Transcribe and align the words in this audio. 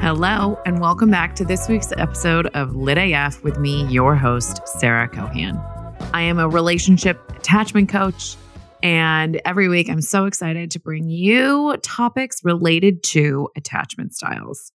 Hello, 0.00 0.58
and 0.64 0.80
welcome 0.80 1.10
back 1.10 1.34
to 1.36 1.44
this 1.44 1.68
week's 1.68 1.92
episode 1.92 2.46
of 2.54 2.74
Lit 2.74 2.96
AF 2.96 3.44
with 3.44 3.58
me, 3.58 3.84
your 3.88 4.16
host, 4.16 4.66
Sarah 4.66 5.08
Cohan. 5.08 5.58
I 6.14 6.22
am 6.22 6.38
a 6.38 6.48
relationship 6.48 7.20
attachment 7.36 7.90
coach, 7.90 8.36
and 8.82 9.38
every 9.44 9.68
week 9.68 9.90
I'm 9.90 10.00
so 10.00 10.24
excited 10.24 10.70
to 10.70 10.80
bring 10.80 11.10
you 11.10 11.76
topics 11.82 12.42
related 12.42 13.02
to 13.04 13.50
attachment 13.56 14.14
styles. 14.14 14.72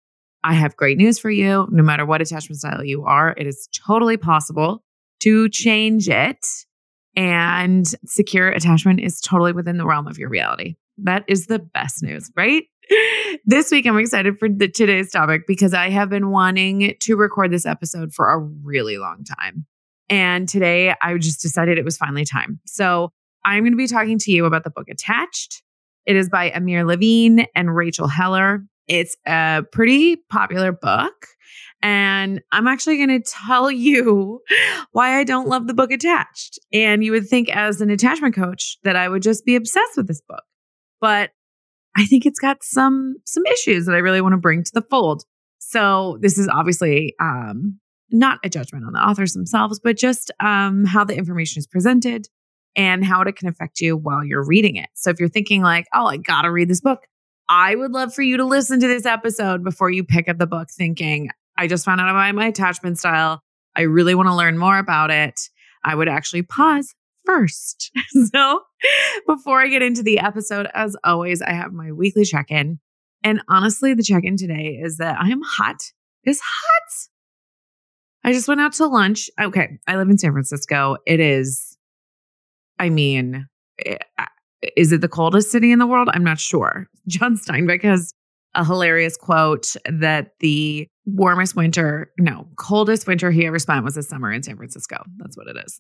I 0.44 0.56
have 0.56 0.76
great 0.76 0.98
news 0.98 1.20
for 1.20 1.30
you. 1.30 1.68
No 1.70 1.84
matter 1.84 2.08
what 2.08 2.24
attachment 2.24 2.58
style 2.58 2.84
you 2.84 3.06
are, 3.06 3.36
it 3.38 3.46
is 3.46 3.70
totally 3.74 4.18
possible 4.18 4.84
to 5.20 5.50
change 5.50 6.10
it. 6.10 6.66
And 7.16 7.86
secure 8.06 8.50
attachment 8.50 9.00
is 9.00 9.20
totally 9.20 9.52
within 9.52 9.78
the 9.78 9.86
realm 9.86 10.08
of 10.08 10.18
your 10.18 10.30
reality. 10.30 10.76
That 10.98 11.24
is 11.28 11.48
the 11.48 11.60
best 11.60 12.04
news, 12.04 12.32
right? 12.36 12.64
this 13.46 13.72
week, 13.72 13.86
I'm 13.86 13.98
excited 13.98 14.38
for 14.38 14.50
the, 14.50 14.68
today's 14.68 15.12
topic 15.12 15.48
because 15.48 15.74
I 15.74 15.90
have 15.90 16.10
been 16.10 16.30
wanting 16.30 16.96
to 17.00 17.16
record 17.16 17.52
this 17.52 17.66
episode 17.66 18.14
for 18.14 18.30
a 18.30 18.38
really 18.38 18.98
long 18.98 19.24
time. 19.24 19.66
And 20.10 20.50
today 20.50 20.94
I 21.02 21.18
just 21.18 21.42
decided 21.42 21.78
it 21.78 21.86
was 21.86 21.98
finally 21.98 22.26
time. 22.26 22.60
So 22.66 23.12
I'm 23.46 23.64
going 23.64 23.74
to 23.74 23.78
be 23.78 23.88
talking 23.88 24.18
to 24.20 24.32
you 24.32 24.46
about 24.46 24.64
the 24.64 24.72
book 24.72 24.88
Attached. 24.90 25.62
It 26.06 26.16
is 26.16 26.30
by 26.30 26.52
Amir 26.52 26.84
Levine 26.84 27.46
and 27.56 27.76
Rachel 27.76 28.08
Heller. 28.08 28.66
It's 28.88 29.16
a 29.28 29.64
pretty 29.72 30.16
popular 30.16 30.72
book. 30.72 31.28
And 31.82 32.42
I'm 32.52 32.68
actually 32.68 32.98
going 32.98 33.22
to 33.22 33.32
tell 33.48 33.72
you 33.72 34.42
why 34.92 35.20
I 35.20 35.24
don't 35.24 35.48
love 35.48 35.68
the 35.68 35.74
book 35.74 35.92
Attached. 35.92 36.60
And 36.74 37.04
you 37.04 37.12
would 37.12 37.28
think, 37.28 37.50
as 37.50 37.82
an 37.82 37.90
attachment 37.90 38.36
coach, 38.36 38.78
that 38.84 38.96
I 38.96 39.08
would 39.08 39.22
just 39.22 39.46
be 39.46 39.56
obsessed 39.56 39.96
with 39.96 40.08
this 40.08 40.22
book. 40.28 40.44
But 41.00 41.32
I 41.96 42.06
think 42.06 42.26
it's 42.26 42.40
got 42.40 42.64
some 42.64 43.16
some 43.26 43.46
issues 43.46 43.86
that 43.86 43.96
I 43.96 44.00
really 44.00 44.22
want 44.22 44.34
to 44.34 44.38
bring 44.38 44.64
to 44.64 44.72
the 44.74 44.82
fold. 44.90 45.24
So 45.60 46.18
this 46.22 46.38
is 46.38 46.48
obviously 46.48 47.16
um, 47.20 47.80
not 48.12 48.40
a 48.44 48.50
judgment 48.50 48.86
on 48.86 48.94
the 48.94 49.00
authors 49.00 49.34
themselves, 49.34 49.80
but 49.84 49.98
just 49.98 50.32
um, 50.40 50.86
how 50.86 51.04
the 51.04 51.16
information 51.16 51.60
is 51.60 51.68
presented 51.68 52.28
and 52.76 53.04
how 53.04 53.22
it 53.22 53.36
can 53.36 53.48
affect 53.48 53.82
you 53.82 53.98
while 53.98 54.24
you're 54.24 54.46
reading 54.46 54.76
it. 54.76 54.90
So 54.94 55.10
if 55.10 55.20
you're 55.20 55.30
thinking 55.30 55.62
like, 55.62 55.88
oh, 55.94 56.06
I 56.06 56.18
gotta 56.18 56.52
read 56.52 56.70
this 56.70 56.82
book, 56.82 57.02
I 57.50 57.76
would 57.76 57.92
love 57.92 58.14
for 58.14 58.22
you 58.22 58.38
to 58.38 58.46
listen 58.46 58.80
to 58.80 58.88
this 58.88 59.06
episode 59.06 59.64
before 59.64 59.90
you 59.90 60.04
pick 60.04 60.30
up 60.30 60.38
the 60.38 60.48
book 60.48 60.70
thinking, 60.72 61.30
I 61.60 61.68
just 61.68 61.84
found 61.84 62.00
out 62.00 62.10
about 62.10 62.34
my 62.36 62.48
attachment 62.48 62.98
style. 62.98 63.44
I 63.76 63.82
really 63.82 64.16
want 64.16 64.28
to 64.28 64.36
learn 64.36 64.58
more 64.58 64.78
about 64.78 65.12
it. 65.12 65.42
I 65.84 65.94
would 65.94 66.08
actually 66.08 66.42
pause 66.42 66.96
first. 67.26 67.92
so 68.34 68.62
before 69.28 69.60
I 69.60 69.68
get 69.68 69.82
into 69.82 70.02
the 70.02 70.20
episode, 70.20 70.70
as 70.74 70.96
always, 71.04 71.42
I 71.42 71.52
have 71.52 71.74
my 71.74 71.92
weekly 71.92 72.24
check 72.24 72.50
in. 72.50 72.80
And 73.26 73.42
honestly, 73.50 73.94
the 73.94 74.04
check 74.04 74.24
in 74.24 74.38
today 74.38 74.80
is 74.82 74.98
that 74.98 75.20
I 75.20 75.28
am 75.28 75.42
hot. 75.42 75.82
It's 76.24 76.40
hot. 76.42 77.10
I 78.24 78.32
just 78.32 78.48
went 78.48 78.62
out 78.62 78.72
to 78.74 78.88
lunch. 78.88 79.30
Okay. 79.40 79.80
I 79.86 79.98
live 79.98 80.10
in 80.10 80.18
San 80.18 80.32
Francisco. 80.32 80.96
It 81.06 81.20
is, 81.20 81.78
I 82.80 82.90
mean, 82.90 83.48
eh, 83.86 83.98
is 84.78 84.94
it 84.94 85.02
the 85.02 85.10
coldest 85.10 85.52
city 85.52 85.74
in 85.74 85.80
the 85.80 85.88
world? 85.88 86.08
I'm 86.14 86.24
not 86.24 86.40
sure. 86.40 86.88
John 87.08 87.38
Steinbeck 87.38 87.84
has 87.84 88.14
a 88.56 88.66
hilarious 88.66 89.18
quote 89.18 89.76
that 89.90 90.34
the 90.40 90.88
warmest 91.06 91.56
winter, 91.56 92.12
no, 92.18 92.48
coldest 92.58 93.08
winter 93.08 93.32
he 93.32 93.46
ever 93.46 93.60
spent 93.60 93.84
was 93.84 93.98
a 93.98 94.04
summer 94.04 94.32
in 94.32 94.44
San 94.44 94.58
Francisco. 94.58 95.04
That's 95.18 95.38
what 95.38 95.48
it 95.48 95.58
is. 95.58 95.80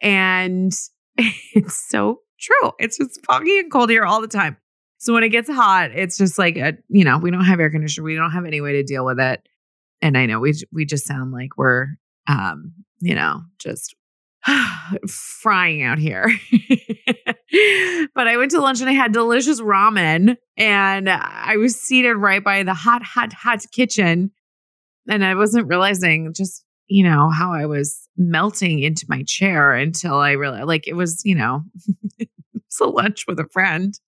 And 0.00 0.72
it's 1.16 1.88
so 1.88 2.20
true. 2.40 2.72
It's 2.78 2.98
just 2.98 3.24
foggy 3.26 3.58
and 3.58 3.70
cold 3.70 3.90
here 3.90 4.04
all 4.04 4.20
the 4.20 4.28
time. 4.28 4.56
So 4.98 5.12
when 5.12 5.24
it 5.24 5.30
gets 5.30 5.50
hot, 5.50 5.90
it's 5.92 6.16
just 6.16 6.38
like 6.38 6.56
a, 6.56 6.74
you 6.88 7.04
know, 7.04 7.18
we 7.18 7.30
don't 7.30 7.44
have 7.44 7.58
air 7.58 7.70
conditioner. 7.70 8.04
We 8.04 8.14
don't 8.14 8.30
have 8.30 8.44
any 8.44 8.60
way 8.60 8.72
to 8.72 8.82
deal 8.84 9.04
with 9.04 9.18
it. 9.18 9.46
And 10.00 10.16
I 10.16 10.26
know 10.26 10.40
we 10.40 10.54
we 10.72 10.84
just 10.84 11.06
sound 11.06 11.32
like 11.32 11.56
we're 11.56 11.88
um, 12.28 12.72
you 13.00 13.14
know, 13.14 13.42
just 13.58 13.94
frying 15.08 15.82
out 15.82 15.98
here. 15.98 16.28
but 18.14 18.28
I 18.28 18.36
went 18.36 18.50
to 18.52 18.60
lunch 18.60 18.80
and 18.80 18.88
I 18.88 18.94
had 18.94 19.12
delicious 19.12 19.60
ramen 19.60 20.36
and 20.56 21.08
I 21.08 21.56
was 21.58 21.78
seated 21.78 22.14
right 22.14 22.42
by 22.42 22.62
the 22.62 22.74
hot, 22.74 23.02
hot, 23.02 23.32
hot 23.32 23.64
kitchen. 23.72 24.30
And 25.08 25.24
I 25.24 25.34
wasn't 25.34 25.68
realizing 25.68 26.32
just, 26.34 26.64
you 26.86 27.04
know, 27.04 27.28
how 27.30 27.52
I 27.52 27.66
was 27.66 28.08
melting 28.16 28.80
into 28.80 29.04
my 29.08 29.22
chair 29.26 29.74
until 29.74 30.14
I 30.14 30.32
realized 30.32 30.66
like 30.66 30.86
it 30.86 30.94
was, 30.94 31.22
you 31.24 31.34
know, 31.34 31.62
it's 32.18 32.80
a 32.80 32.86
lunch 32.86 33.24
with 33.26 33.38
a 33.38 33.48
friend. 33.52 33.98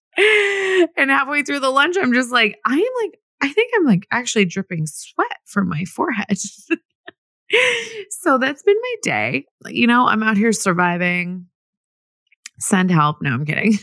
And 0.97 1.11
halfway 1.11 1.43
through 1.43 1.61
the 1.61 1.71
lunch, 1.71 1.97
I'm 2.01 2.13
just 2.13 2.31
like, 2.31 2.59
I 2.65 2.75
am 2.75 3.03
like, 3.03 3.19
I 3.43 3.53
think 3.53 3.73
I'm 3.77 3.85
like 3.85 4.07
actually 4.11 4.47
dripping 4.47 4.87
sweat 4.87 5.39
from 5.45 5.69
my 5.69 5.85
forehead. 5.85 6.39
so 8.11 8.39
that's 8.39 8.63
been 8.63 8.77
my 8.81 8.95
day. 9.03 9.47
You 9.67 9.87
know, 9.87 10.07
I'm 10.07 10.23
out 10.23 10.37
here 10.37 10.53
surviving. 10.53 11.47
Send 12.59 12.91
help. 12.91 13.21
No, 13.21 13.31
I'm 13.31 13.45
kidding. 13.45 13.79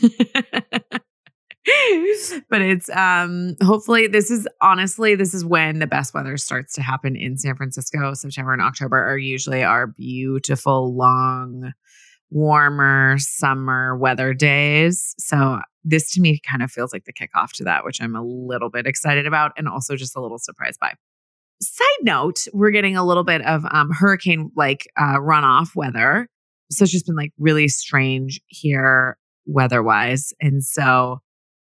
but 2.50 2.60
it's 2.60 2.90
um 2.90 3.54
hopefully 3.62 4.08
this 4.08 4.30
is 4.30 4.48
honestly 4.60 5.14
this 5.14 5.32
is 5.32 5.44
when 5.44 5.78
the 5.78 5.86
best 5.86 6.12
weather 6.12 6.36
starts 6.36 6.74
to 6.74 6.82
happen 6.82 7.14
in 7.14 7.36
San 7.38 7.54
Francisco. 7.54 8.14
September 8.14 8.52
and 8.52 8.62
October 8.62 8.98
are 8.98 9.18
usually 9.18 9.62
our 9.62 9.86
beautiful 9.86 10.96
long 10.96 11.72
warmer 12.30 13.16
summer 13.18 13.96
weather 13.96 14.34
days. 14.34 15.14
So 15.18 15.60
this 15.84 16.10
to 16.12 16.20
me 16.20 16.40
kind 16.48 16.62
of 16.62 16.70
feels 16.70 16.92
like 16.92 17.04
the 17.04 17.12
kickoff 17.12 17.52
to 17.56 17.64
that, 17.64 17.84
which 17.84 18.00
I'm 18.00 18.16
a 18.16 18.22
little 18.22 18.70
bit 18.70 18.86
excited 18.86 19.26
about 19.26 19.52
and 19.56 19.68
also 19.68 19.96
just 19.96 20.16
a 20.16 20.20
little 20.20 20.38
surprised 20.38 20.80
by. 20.80 20.94
Side 21.60 21.86
note, 22.02 22.46
we're 22.52 22.70
getting 22.70 22.96
a 22.96 23.04
little 23.04 23.22
bit 23.22 23.42
of 23.42 23.64
um, 23.70 23.90
hurricane 23.90 24.50
like 24.56 24.88
uh, 24.96 25.18
runoff 25.18 25.76
weather. 25.76 26.28
So 26.72 26.84
it's 26.84 26.92
just 26.92 27.06
been 27.06 27.16
like 27.16 27.32
really 27.38 27.68
strange 27.68 28.40
here 28.46 29.16
weather 29.46 29.82
wise. 29.82 30.32
And 30.40 30.62
so 30.64 31.20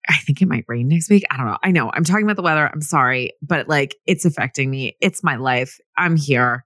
I 0.09 0.17
think 0.17 0.41
it 0.41 0.47
might 0.47 0.65
rain 0.67 0.87
next 0.87 1.09
week. 1.09 1.23
I 1.29 1.37
don't 1.37 1.45
know. 1.45 1.57
I 1.63 1.71
know 1.71 1.91
I'm 1.93 2.03
talking 2.03 2.25
about 2.25 2.35
the 2.35 2.41
weather. 2.41 2.69
I'm 2.71 2.81
sorry, 2.81 3.31
but 3.41 3.67
like 3.67 3.95
it's 4.05 4.25
affecting 4.25 4.69
me. 4.69 4.97
It's 5.01 5.23
my 5.23 5.35
life. 5.35 5.79
I'm 5.97 6.15
here. 6.15 6.65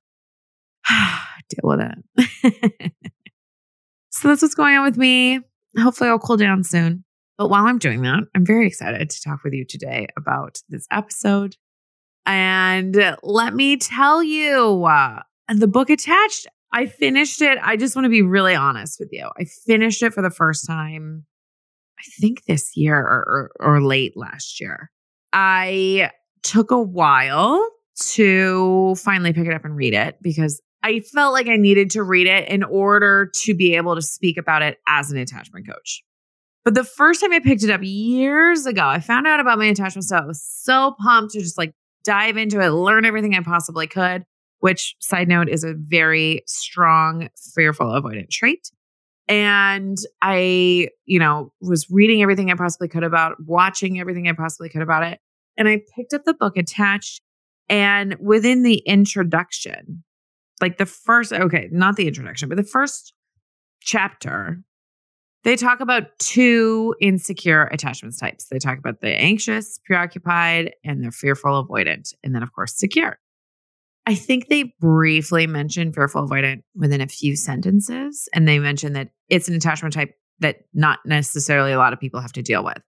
Deal 0.89 1.61
with 1.63 1.79
it. 1.81 2.93
so 4.09 4.27
that's 4.27 4.41
what's 4.41 4.55
going 4.55 4.75
on 4.75 4.85
with 4.85 4.97
me. 4.97 5.39
Hopefully 5.77 6.09
I'll 6.09 6.19
cool 6.19 6.37
down 6.37 6.63
soon. 6.63 7.03
But 7.37 7.49
while 7.49 7.65
I'm 7.65 7.77
doing 7.77 8.01
that, 8.01 8.23
I'm 8.35 8.45
very 8.45 8.65
excited 8.65 9.09
to 9.09 9.21
talk 9.21 9.43
with 9.43 9.53
you 9.53 9.63
today 9.63 10.07
about 10.17 10.59
this 10.69 10.87
episode. 10.91 11.55
And 12.25 13.15
let 13.21 13.53
me 13.53 13.77
tell 13.77 14.23
you, 14.23 14.85
uh, 14.85 15.21
the 15.47 15.67
book 15.67 15.89
attached, 15.89 16.47
I 16.72 16.85
finished 16.85 17.41
it. 17.41 17.57
I 17.61 17.78
just 17.78 17.95
want 17.95 18.05
to 18.05 18.09
be 18.09 18.22
really 18.22 18.55
honest 18.55 19.00
with 19.00 19.09
you. 19.11 19.29
I 19.39 19.45
finished 19.66 20.03
it 20.03 20.13
for 20.13 20.22
the 20.22 20.29
first 20.29 20.67
time 20.67 21.25
I 22.00 22.03
think 22.19 22.44
this 22.45 22.75
year 22.75 22.97
or, 22.97 23.51
or, 23.59 23.73
or 23.75 23.81
late 23.81 24.16
last 24.16 24.59
year. 24.61 24.91
I 25.33 26.11
took 26.44 26.72
a 26.72 26.81
while 26.81 27.67
to 28.11 28.95
finally 28.95 29.33
pick 29.33 29.47
it 29.47 29.53
up 29.53 29.66
and 29.66 29.75
read 29.75 29.94
it 29.94 30.17
because 30.22 30.61
I 30.83 31.00
felt 31.00 31.33
like 31.33 31.47
I 31.47 31.57
needed 31.57 31.89
to 31.91 32.03
read 32.03 32.27
it 32.27 32.47
in 32.50 32.63
order 32.63 33.31
to 33.44 33.56
be 33.56 33.75
able 33.75 33.95
to 33.95 34.01
speak 34.01 34.38
about 34.38 34.61
it 34.61 34.77
as 34.88 35.11
an 35.11 35.17
attachment 35.17 35.67
coach. 35.67 36.03
But 36.63 36.75
the 36.75 36.83
first 36.83 37.22
time 37.22 37.33
I 37.33 37.39
picked 37.39 37.63
it 37.63 37.69
up 37.69 37.81
years 37.83 38.66
ago, 38.66 38.85
I 38.85 39.00
found 39.00 39.25
out 39.25 39.39
about 39.39 39.57
my 39.57 39.66
attachment 39.66 40.03
style. 40.03 40.23
I 40.23 40.25
was 40.25 40.44
so 40.44 40.95
pumped 41.01 41.33
to 41.33 41.39
just 41.39 41.57
like 41.57 41.73
dive 42.03 42.38
into 42.38 42.59
it, 42.59 42.69
learn 42.69 43.06
everything 43.06 43.35
I 43.35 43.41
possibly 43.41 43.88
could, 43.88 44.23
which, 44.59 44.95
side 45.00 45.28
note, 45.28 45.50
is 45.50 45.63
a 45.63 45.73
very 45.75 46.44
strong 46.45 47.29
fearful 47.53 47.88
avoidant 47.88 48.29
trait. 48.29 48.72
And 49.28 49.97
I, 50.22 50.89
you 51.06 51.19
know, 51.19 51.51
was 51.62 51.88
reading 51.89 52.21
everything 52.21 52.50
I 52.50 52.56
possibly 52.56 52.88
could 52.88 53.04
about, 53.04 53.36
watching 53.45 54.00
everything 54.00 54.27
I 54.27 54.33
possibly 54.33 54.69
could 54.69 54.81
about 54.81 55.04
it. 55.04 55.19
And 55.57 55.68
I 55.68 55.81
picked 55.95 56.13
up 56.13 56.24
the 56.24 56.33
book 56.33 56.56
attached. 56.56 57.21
And 57.69 58.15
within 58.21 58.63
the 58.63 58.77
introduction, 58.86 60.04
like 60.62 60.77
the 60.77 60.86
first, 60.86 61.33
okay, 61.33 61.68
not 61.71 61.98
the 61.98 62.07
introduction, 62.07 62.48
but 62.48 62.56
the 62.56 62.63
first 62.63 63.13
chapter, 63.81 64.63
they 65.44 65.56
talk 65.56 65.81
about 65.81 66.18
two 66.19 66.95
insecure 67.01 67.65
attachments 67.65 68.19
types. 68.19 68.45
They 68.45 68.60
talk 68.60 68.77
about 68.77 69.01
the 69.01 69.10
anxious, 69.10 69.80
preoccupied, 69.86 70.74
and 70.86 71.03
the 71.03 71.12
fearful, 71.12 71.68
avoidant. 71.68 72.13
And 72.24 72.33
then, 72.33 72.44
of 72.44 72.53
course, 72.53 72.77
secure. 72.77 73.19
I 74.07 74.15
think 74.15 74.48
they 74.48 74.74
briefly 74.80 75.45
mentioned 75.45 75.94
fearful 75.94 76.27
avoidant 76.27 76.63
within 76.75 77.01
a 77.01 77.07
few 77.07 77.36
sentences. 77.36 78.27
And 78.33 78.48
they 78.48 78.57
mentioned 78.57 78.95
that 78.95 79.09
it's 79.30 79.48
an 79.48 79.54
attachment 79.54 79.94
type 79.94 80.15
that 80.39 80.62
not 80.74 81.00
necessarily 81.06 81.74
a 81.74 81.77
lot 81.77 81.94
of 81.94 82.00
people 82.00 82.21
have 82.21 82.31
to 82.33 82.42
deal 82.42 82.63
with. 82.63 82.81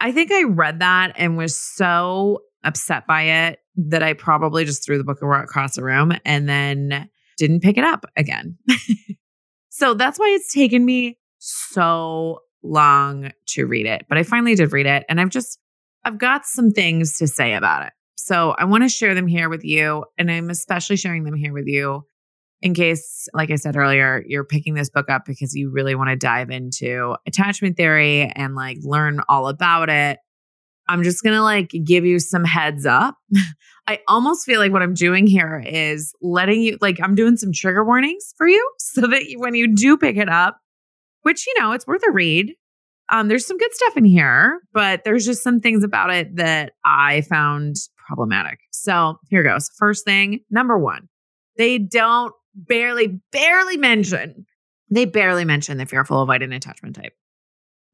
I 0.00 0.12
think 0.12 0.30
I 0.30 0.42
read 0.44 0.80
that 0.80 1.14
and 1.16 1.36
was 1.36 1.56
so 1.56 2.40
upset 2.62 3.06
by 3.06 3.22
it 3.22 3.58
that 3.76 4.02
I 4.02 4.12
probably 4.12 4.64
just 4.64 4.84
threw 4.84 4.98
the 4.98 5.04
book 5.04 5.22
across 5.22 5.76
the 5.76 5.82
room 5.82 6.12
and 6.24 6.48
then 6.48 7.08
didn't 7.38 7.60
pick 7.60 7.78
it 7.78 7.84
up 7.84 8.04
again. 8.16 8.58
So 9.74 9.92
that's 9.92 10.20
why 10.20 10.28
it's 10.28 10.52
taken 10.52 10.84
me 10.84 11.18
so 11.38 12.38
long 12.62 13.32
to 13.48 13.66
read 13.66 13.86
it. 13.86 14.06
But 14.08 14.18
I 14.18 14.22
finally 14.22 14.54
did 14.54 14.72
read 14.72 14.86
it 14.86 15.04
and 15.08 15.20
I've 15.20 15.30
just, 15.30 15.58
I've 16.04 16.16
got 16.16 16.46
some 16.46 16.70
things 16.70 17.18
to 17.18 17.26
say 17.26 17.54
about 17.54 17.84
it. 17.84 17.92
So 18.16 18.54
I 18.58 18.64
want 18.64 18.84
to 18.84 18.88
share 18.88 19.14
them 19.14 19.26
here 19.26 19.48
with 19.48 19.64
you. 19.64 20.04
And 20.18 20.30
I'm 20.30 20.50
especially 20.50 20.96
sharing 20.96 21.24
them 21.24 21.34
here 21.34 21.52
with 21.52 21.66
you 21.66 22.04
in 22.64 22.72
case, 22.72 23.28
like 23.34 23.50
I 23.50 23.56
said 23.56 23.76
earlier, 23.76 24.24
you're 24.26 24.42
picking 24.42 24.72
this 24.72 24.88
book 24.88 25.10
up 25.10 25.26
because 25.26 25.54
you 25.54 25.70
really 25.70 25.94
want 25.94 26.08
to 26.08 26.16
dive 26.16 26.50
into 26.50 27.14
attachment 27.26 27.76
theory 27.76 28.32
and 28.34 28.54
like 28.54 28.78
learn 28.80 29.20
all 29.28 29.48
about 29.48 29.90
it. 29.90 30.18
I'm 30.88 31.02
just 31.02 31.22
going 31.22 31.36
to 31.36 31.42
like 31.42 31.70
give 31.84 32.06
you 32.06 32.18
some 32.18 32.42
heads 32.42 32.86
up. 32.86 33.16
I 33.86 34.00
almost 34.08 34.46
feel 34.46 34.60
like 34.60 34.72
what 34.72 34.80
I'm 34.80 34.94
doing 34.94 35.26
here 35.26 35.62
is 35.66 36.14
letting 36.22 36.62
you, 36.62 36.78
like, 36.80 36.96
I'm 37.02 37.14
doing 37.14 37.36
some 37.36 37.52
trigger 37.52 37.84
warnings 37.84 38.32
for 38.38 38.48
you 38.48 38.72
so 38.78 39.02
that 39.02 39.22
when 39.36 39.54
you 39.54 39.74
do 39.74 39.98
pick 39.98 40.16
it 40.16 40.30
up, 40.30 40.58
which, 41.20 41.46
you 41.46 41.54
know, 41.60 41.72
it's 41.72 41.86
worth 41.86 42.02
a 42.08 42.10
read. 42.10 42.54
Um, 43.10 43.28
there's 43.28 43.46
some 43.46 43.58
good 43.58 43.74
stuff 43.74 43.96
in 43.96 44.04
here, 44.04 44.60
but 44.72 45.04
there's 45.04 45.26
just 45.26 45.42
some 45.42 45.60
things 45.60 45.84
about 45.84 46.10
it 46.10 46.36
that 46.36 46.72
I 46.84 47.20
found 47.22 47.76
problematic. 48.06 48.60
So 48.70 49.18
here 49.28 49.42
goes. 49.42 49.70
First 49.78 50.04
thing, 50.04 50.40
number 50.50 50.78
one, 50.78 51.08
they 51.56 51.78
don't 51.78 52.32
barely, 52.54 53.20
barely 53.30 53.76
mention, 53.76 54.46
they 54.90 55.04
barely 55.04 55.44
mention 55.44 55.78
the 55.78 55.86
fearful 55.86 56.26
avoidant 56.26 56.54
attachment 56.54 56.96
type. 56.96 57.12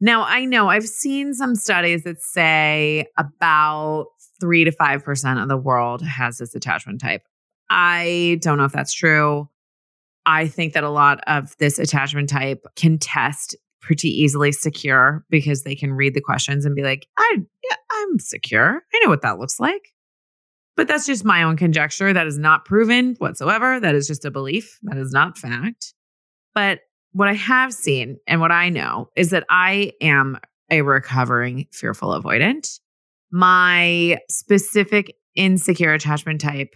Now, 0.01 0.23
I 0.23 0.47
know 0.47 0.69
I've 0.69 0.87
seen 0.87 1.35
some 1.35 1.55
studies 1.55 2.05
that 2.05 2.23
say 2.23 3.07
about 3.19 4.07
three 4.41 4.65
to 4.65 4.71
5% 4.71 5.43
of 5.43 5.49
the 5.49 5.57
world 5.57 6.03
has 6.03 6.39
this 6.39 6.55
attachment 6.55 7.01
type. 7.01 7.23
I 7.69 8.39
don't 8.41 8.57
know 8.59 8.65
if 8.65 8.73
that's 8.73 8.95
true. 8.95 9.49
I 10.25 10.49
think 10.49 10.73
that 10.73 10.85
a 10.85 10.91
lot 10.91 11.21
of 11.27 11.57
this 11.59 11.79
attachment 11.79 12.29
type 12.29 12.65
can 12.77 12.99
test 12.99 13.57
pretty 13.81 14.09
easily 14.09 14.53
secure 14.53 15.25
because 15.31 15.63
they 15.63 15.75
can 15.75 15.93
read 15.93 16.15
the 16.15 16.21
questions 16.21 16.65
and 16.65 16.75
be 16.75 16.83
like, 16.83 17.07
I, 17.17 17.39
yeah, 17.39 17.77
I'm 17.91 18.19
secure. 18.19 18.83
I 18.93 19.01
know 19.03 19.11
what 19.11 19.23
that 19.23 19.39
looks 19.39 19.59
like. 19.59 19.93
But 20.77 20.89
that's 20.89 21.07
just 21.07 21.25
my 21.25 21.43
own 21.43 21.57
conjecture. 21.57 22.13
That 22.13 22.27
is 22.27 22.39
not 22.39 22.65
proven 22.65 23.15
whatsoever. 23.19 23.81
That 23.81 23.95
is 23.95 24.07
just 24.07 24.25
a 24.25 24.31
belief. 24.31 24.79
That 24.85 24.97
is 24.97 25.13
not 25.13 25.37
fact. 25.37 25.95
But 26.55 26.81
what 27.13 27.29
I 27.29 27.35
have 27.35 27.73
seen 27.73 28.19
and 28.27 28.41
what 28.41 28.53
I 28.53 28.69
know 28.69 29.11
is 29.17 29.31
that 29.31 29.45
I 29.51 29.93
am 30.01 30.39
a 30.71 30.83
recovering 30.83 31.67
fearful 31.73 32.11
avoidant. 32.11 32.79
My 33.33 34.19
specific 34.29 35.15
insecure 35.35 35.93
attachment 35.93 36.41
type 36.41 36.75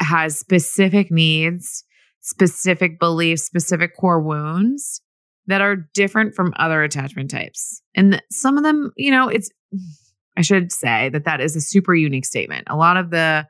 has 0.00 0.38
specific 0.38 1.10
needs, 1.10 1.84
specific 2.20 2.98
beliefs, 2.98 3.42
specific 3.44 3.96
core 3.96 4.20
wounds 4.20 5.00
that 5.46 5.60
are 5.60 5.76
different 5.94 6.34
from 6.34 6.52
other 6.56 6.82
attachment 6.82 7.30
types. 7.30 7.82
And 7.94 8.22
some 8.30 8.56
of 8.56 8.64
them, 8.64 8.92
you 8.96 9.10
know, 9.10 9.28
it's, 9.28 9.50
I 10.36 10.42
should 10.42 10.72
say 10.72 11.08
that 11.10 11.24
that 11.24 11.40
is 11.40 11.56
a 11.56 11.60
super 11.60 11.94
unique 11.94 12.26
statement. 12.26 12.66
A 12.68 12.76
lot 12.76 12.96
of 12.96 13.10
the 13.10 13.46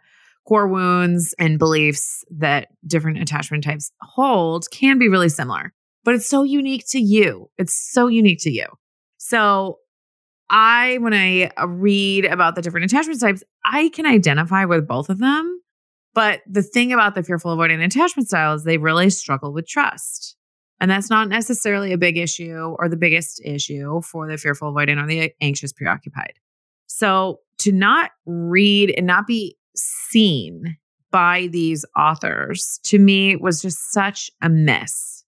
core 0.47 0.69
wounds 0.69 1.35
and 1.39 1.59
beliefs 1.59 2.25
that 2.31 2.69
different 2.87 3.19
attachment 3.19 3.65
types 3.65 3.91
hold 4.03 4.71
can 4.71 4.99
be 4.99 5.09
really 5.09 5.29
similar, 5.29 5.73
but 6.05 6.15
it's 6.15 6.29
so 6.29 6.43
unique 6.43 6.85
to 6.91 7.01
you. 7.01 7.51
It's 7.59 7.75
so 7.75 8.07
unique 8.07 8.41
to 8.43 8.51
you. 8.51 8.67
So, 9.19 9.79
I, 10.49 10.99
when 10.99 11.13
I 11.13 11.51
uh, 11.61 11.67
read 11.67 12.25
about 12.25 12.55
the 12.55 12.63
different 12.63 12.85
attachment 12.85 13.21
types, 13.21 13.43
I 13.65 13.89
can 13.89 14.07
identify 14.07 14.65
with 14.65 14.87
both 14.87 15.11
of 15.11 15.19
them. 15.19 15.61
But 16.15 16.43
the 16.47 16.63
thing 16.63 16.93
about 16.93 17.15
the 17.15 17.23
fearful 17.23 17.55
avoidant 17.55 17.85
attachment 17.85 18.29
style 18.29 18.55
is 18.55 18.65
they 18.65 18.79
really 18.79 19.11
struggle 19.11 19.53
with 19.53 19.67
trust. 19.67 20.37
And 20.81 20.91
that's 20.91 21.11
not 21.11 21.29
necessarily 21.29 21.93
a 21.93 21.99
big 21.99 22.19
issue 22.19 22.77
or 22.79 22.89
the 22.89 22.97
biggest 22.97 23.41
issue 23.45 24.01
for 24.03 24.29
the 24.29 24.37
fearful 24.37 24.73
avoidant 24.73 25.03
or 25.03 25.07
the 25.07 25.33
anxious 25.41 25.73
preoccupied. 25.73 26.35
So 26.87 27.41
to 27.59 27.73
not 27.73 28.11
read 28.27 28.95
and 28.97 29.07
not 29.07 29.27
be 29.27 29.57
seen 29.75 30.77
by 31.11 31.49
these 31.51 31.85
authors 31.97 32.79
to 32.85 32.99
me 32.99 33.37
was 33.37 33.63
just 33.63 33.93
such 33.93 34.31
a 34.43 34.49
miss. 34.49 35.25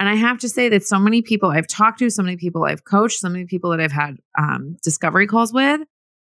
And 0.00 0.08
I 0.08 0.14
have 0.14 0.38
to 0.38 0.48
say 0.48 0.68
that 0.68 0.84
so 0.84 0.98
many 0.98 1.22
people 1.22 1.50
I've 1.50 1.66
talked 1.66 1.98
to, 2.00 2.10
so 2.10 2.22
many 2.22 2.36
people 2.36 2.64
I've 2.64 2.84
coached, 2.84 3.18
so 3.18 3.28
many 3.28 3.46
people 3.46 3.70
that 3.70 3.80
I've 3.80 3.92
had 3.92 4.16
um, 4.36 4.76
discovery 4.82 5.26
calls 5.26 5.52
with 5.52 5.80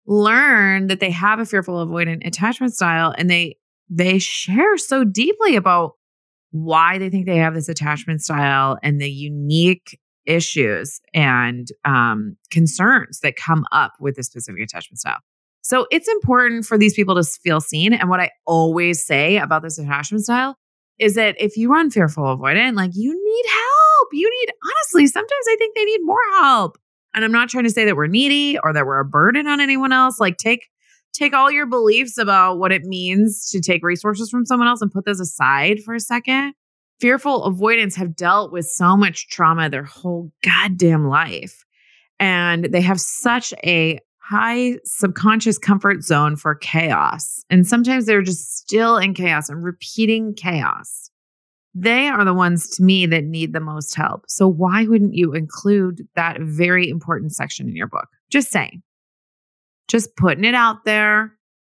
learn 0.07 0.87
that 0.87 1.01
they 1.01 1.11
have 1.11 1.39
a 1.39 1.45
fearful 1.45 1.85
avoidant 1.85 2.25
attachment 2.25 2.73
style 2.73 3.13
and 3.17 3.29
they 3.29 3.57
they 3.89 4.19
share 4.19 4.77
so 4.77 5.03
deeply 5.03 5.55
about 5.55 5.93
why 6.63 6.97
they 6.97 7.09
think 7.09 7.25
they 7.25 7.37
have 7.37 7.53
this 7.53 7.69
attachment 7.69 8.21
style 8.21 8.77
and 8.83 8.99
the 8.99 9.09
unique 9.09 9.99
issues 10.25 10.99
and 11.13 11.69
um, 11.85 12.35
concerns 12.51 13.19
that 13.21 13.35
come 13.35 13.65
up 13.71 13.93
with 13.99 14.15
this 14.15 14.27
specific 14.27 14.61
attachment 14.61 14.99
style. 14.99 15.19
So 15.61 15.85
it's 15.91 16.07
important 16.07 16.65
for 16.65 16.77
these 16.77 16.93
people 16.93 17.15
to 17.15 17.23
feel 17.23 17.59
seen. 17.59 17.93
And 17.93 18.09
what 18.09 18.19
I 18.19 18.31
always 18.45 19.05
say 19.05 19.37
about 19.37 19.63
this 19.63 19.77
attachment 19.77 20.23
style 20.23 20.55
is 20.99 21.15
that 21.15 21.35
if 21.39 21.57
you 21.57 21.71
run 21.71 21.91
fearful 21.91 22.23
avoidant, 22.23 22.75
like 22.75 22.91
you 22.93 23.11
need 23.13 23.45
help. 23.49 24.09
You 24.13 24.29
need, 24.29 24.53
honestly, 24.63 25.07
sometimes 25.07 25.45
I 25.49 25.55
think 25.57 25.75
they 25.75 25.85
need 25.85 25.99
more 26.03 26.17
help. 26.39 26.77
And 27.13 27.25
I'm 27.25 27.31
not 27.31 27.49
trying 27.49 27.65
to 27.65 27.69
say 27.69 27.85
that 27.85 27.95
we're 27.95 28.07
needy 28.07 28.57
or 28.63 28.73
that 28.73 28.85
we're 28.85 28.99
a 28.99 29.05
burden 29.05 29.47
on 29.47 29.59
anyone 29.59 29.91
else. 29.91 30.19
Like 30.19 30.37
take 30.37 30.67
take 31.17 31.33
all 31.33 31.51
your 31.51 31.65
beliefs 31.65 32.17
about 32.17 32.59
what 32.59 32.71
it 32.71 32.83
means 32.83 33.49
to 33.51 33.59
take 33.59 33.83
resources 33.83 34.29
from 34.29 34.45
someone 34.45 34.67
else 34.67 34.81
and 34.81 34.91
put 34.91 35.05
those 35.05 35.19
aside 35.19 35.79
for 35.83 35.95
a 35.95 35.99
second. 35.99 36.53
Fearful 36.99 37.43
avoidance 37.43 37.95
have 37.95 38.15
dealt 38.15 38.51
with 38.51 38.65
so 38.65 38.97
much 38.97 39.29
trauma 39.29 39.69
their 39.69 39.83
whole 39.83 40.31
goddamn 40.43 41.07
life. 41.07 41.63
And 42.19 42.65
they 42.65 42.81
have 42.81 42.99
such 42.99 43.53
a 43.63 43.99
high 44.17 44.77
subconscious 44.83 45.57
comfort 45.57 46.03
zone 46.03 46.35
for 46.35 46.55
chaos. 46.55 47.43
And 47.49 47.65
sometimes 47.65 48.05
they're 48.05 48.23
just 48.23 48.57
still 48.57 48.97
in 48.97 49.13
chaos 49.13 49.49
and 49.49 49.63
repeating 49.63 50.33
chaos. 50.33 51.09
They 51.73 52.07
are 52.07 52.25
the 52.25 52.33
ones 52.33 52.67
to 52.75 52.83
me 52.83 53.05
that 53.05 53.23
need 53.23 53.53
the 53.53 53.59
most 53.59 53.95
help. 53.95 54.23
So, 54.27 54.47
why 54.47 54.85
wouldn't 54.85 55.13
you 55.13 55.33
include 55.33 56.07
that 56.15 56.41
very 56.41 56.89
important 56.89 57.33
section 57.33 57.69
in 57.69 57.75
your 57.75 57.87
book? 57.87 58.07
Just 58.31 58.49
saying 58.49 58.81
just 59.87 60.15
putting 60.15 60.45
it 60.45 60.55
out 60.55 60.85
there. 60.85 61.33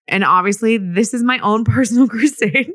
And 0.08 0.24
obviously, 0.24 0.76
this 0.76 1.14
is 1.14 1.22
my 1.22 1.38
own 1.40 1.64
personal 1.64 2.08
crusade 2.08 2.72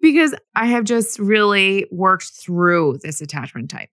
because 0.00 0.34
I 0.54 0.66
have 0.66 0.84
just 0.84 1.18
really 1.18 1.86
worked 1.90 2.30
through 2.30 2.98
this 3.02 3.20
attachment 3.20 3.70
type. 3.70 3.88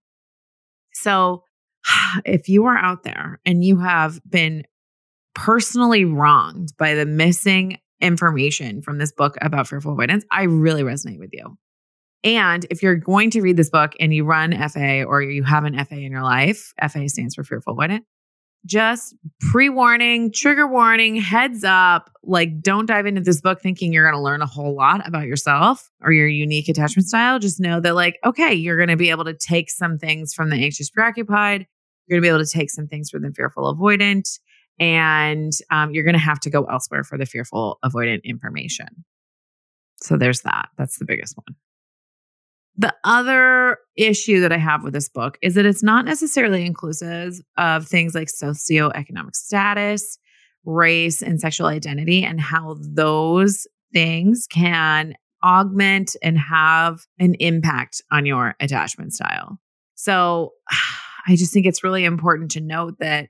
So, 0.94 1.44
if 2.26 2.50
you 2.50 2.66
are 2.66 2.78
out 2.78 3.04
there 3.04 3.40
and 3.46 3.64
you 3.64 3.78
have 3.80 4.20
been 4.30 4.64
personally 5.36 6.06
wronged 6.06 6.74
by 6.78 6.96
the 6.96 7.06
missing 7.06 7.78
information 8.02 8.82
from 8.82 8.98
this 8.98 9.12
book 9.12 9.38
about 9.42 9.68
fearful 9.68 9.94
avoidance, 9.94 10.26
I 10.32 10.44
really 10.44 10.84
resonate 10.84 11.20
with 11.20 11.32
you. 11.34 11.58
And 12.24 12.66
if 12.70 12.82
you're 12.82 12.96
going 12.96 13.30
to 13.32 13.42
read 13.42 13.58
this 13.58 13.70
book 13.70 13.94
and 14.00 14.14
you 14.14 14.26
run 14.26 14.52
FA 14.70 15.04
or 15.04 15.22
you 15.22 15.44
have 15.44 15.64
an 15.64 15.74
FA 15.86 15.96
in 15.96 16.12
your 16.12 16.24
life, 16.24 16.74
FA 16.90 17.08
stands 17.08 17.36
for 17.36 17.44
fearful 17.44 17.76
avoidant, 17.76 18.02
just 18.68 19.16
pre 19.40 19.70
warning, 19.70 20.32
trigger 20.32 20.68
warning, 20.68 21.16
heads 21.16 21.64
up. 21.64 22.12
Like, 22.24 22.62
don't 22.62 22.86
dive 22.86 23.06
into 23.06 23.22
this 23.22 23.42
book 23.42 23.62
thinking 23.62 23.92
you're 23.92 24.04
going 24.04 24.20
to 24.20 24.24
learn 24.24 24.42
a 24.42 24.46
whole 24.46 24.76
lot 24.76 25.08
about 25.08 25.26
yourself 25.26 25.90
or 26.02 26.12
your 26.12 26.28
unique 26.28 26.70
attachment 26.70 27.08
style. 27.08 27.40
Just 27.40 27.60
know 27.60 27.80
that, 27.80 27.96
like, 27.96 28.20
okay, 28.26 28.54
you're 28.54 28.78
going 28.78 28.90
to 28.90 28.98
be 28.98 29.10
able 29.10 29.26
to 29.26 29.34
take 29.34 29.72
some 29.72 29.98
things 29.98 30.34
from 30.34 30.50
the 30.50 30.58
anxious 30.58 30.90
preoccupied. 30.90 31.66
You're 32.06 32.20
going 32.20 32.24
to 32.24 32.30
be 32.30 32.36
able 32.36 32.46
to 32.46 32.52
take 32.52 32.70
some 32.70 32.88
things 32.88 33.10
from 33.10 33.24
the 33.24 33.32
fearful 33.32 33.74
avoidant. 33.74 34.40
And 34.80 35.54
um, 35.72 35.92
you're 35.92 36.04
going 36.04 36.14
to 36.14 36.20
have 36.20 36.40
to 36.42 36.50
go 36.50 36.66
elsewhere 36.66 37.04
for 37.04 37.18
the 37.18 37.26
fearful 37.26 37.80
avoidant 37.84 38.24
information. 38.24 38.88
So 40.02 40.18
there's 40.18 40.42
that. 40.42 40.70
That's 40.78 41.00
the 41.00 41.06
biggest 41.06 41.36
one. 41.36 41.56
The 42.78 42.94
other 43.04 43.80
issue 43.96 44.40
that 44.42 44.52
I 44.52 44.58
have 44.58 44.84
with 44.84 44.94
this 44.94 45.10
book 45.10 45.38
is 45.42 45.56
that 45.56 45.66
it's 45.66 45.82
not 45.82 46.06
necessarily 46.06 46.66
inclusive 46.66 47.42
of 47.58 47.88
things 47.88 48.14
like 48.14 48.28
socioeconomic 48.28 49.36
status, 49.36 50.20
race, 50.64 51.24
and 51.24 51.42
sexual 51.42 51.68
identity, 51.68 52.24
and 52.24 52.40
how 52.40 52.78
those 52.80 53.66
things 53.94 54.46
can 54.50 55.16
augment 55.44 56.16
and 56.22 56.38
have 56.38 57.06
an 57.20 57.36
impact 57.36 58.02
on 58.12 58.26
your 58.26 58.56
attachment 58.60 59.14
style. 59.14 59.58
So 59.96 60.54
I 61.28 61.36
just 61.36 61.52
think 61.54 61.66
it's 61.66 61.84
really 61.84 62.06
important 62.06 62.52
to 62.52 62.62
note 62.62 63.00
that 63.00 63.30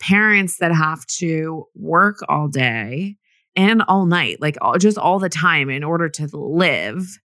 parents 0.00 0.58
that 0.58 0.72
have 0.72 1.04
to 1.06 1.66
work 1.74 2.18
all 2.28 2.48
day 2.48 3.16
and 3.56 3.82
all 3.82 4.06
night, 4.06 4.40
like 4.40 4.56
all, 4.60 4.78
just 4.78 4.98
all 4.98 5.18
the 5.18 5.28
time 5.28 5.68
in 5.68 5.82
order 5.82 6.08
to 6.08 6.28
live, 6.32 7.18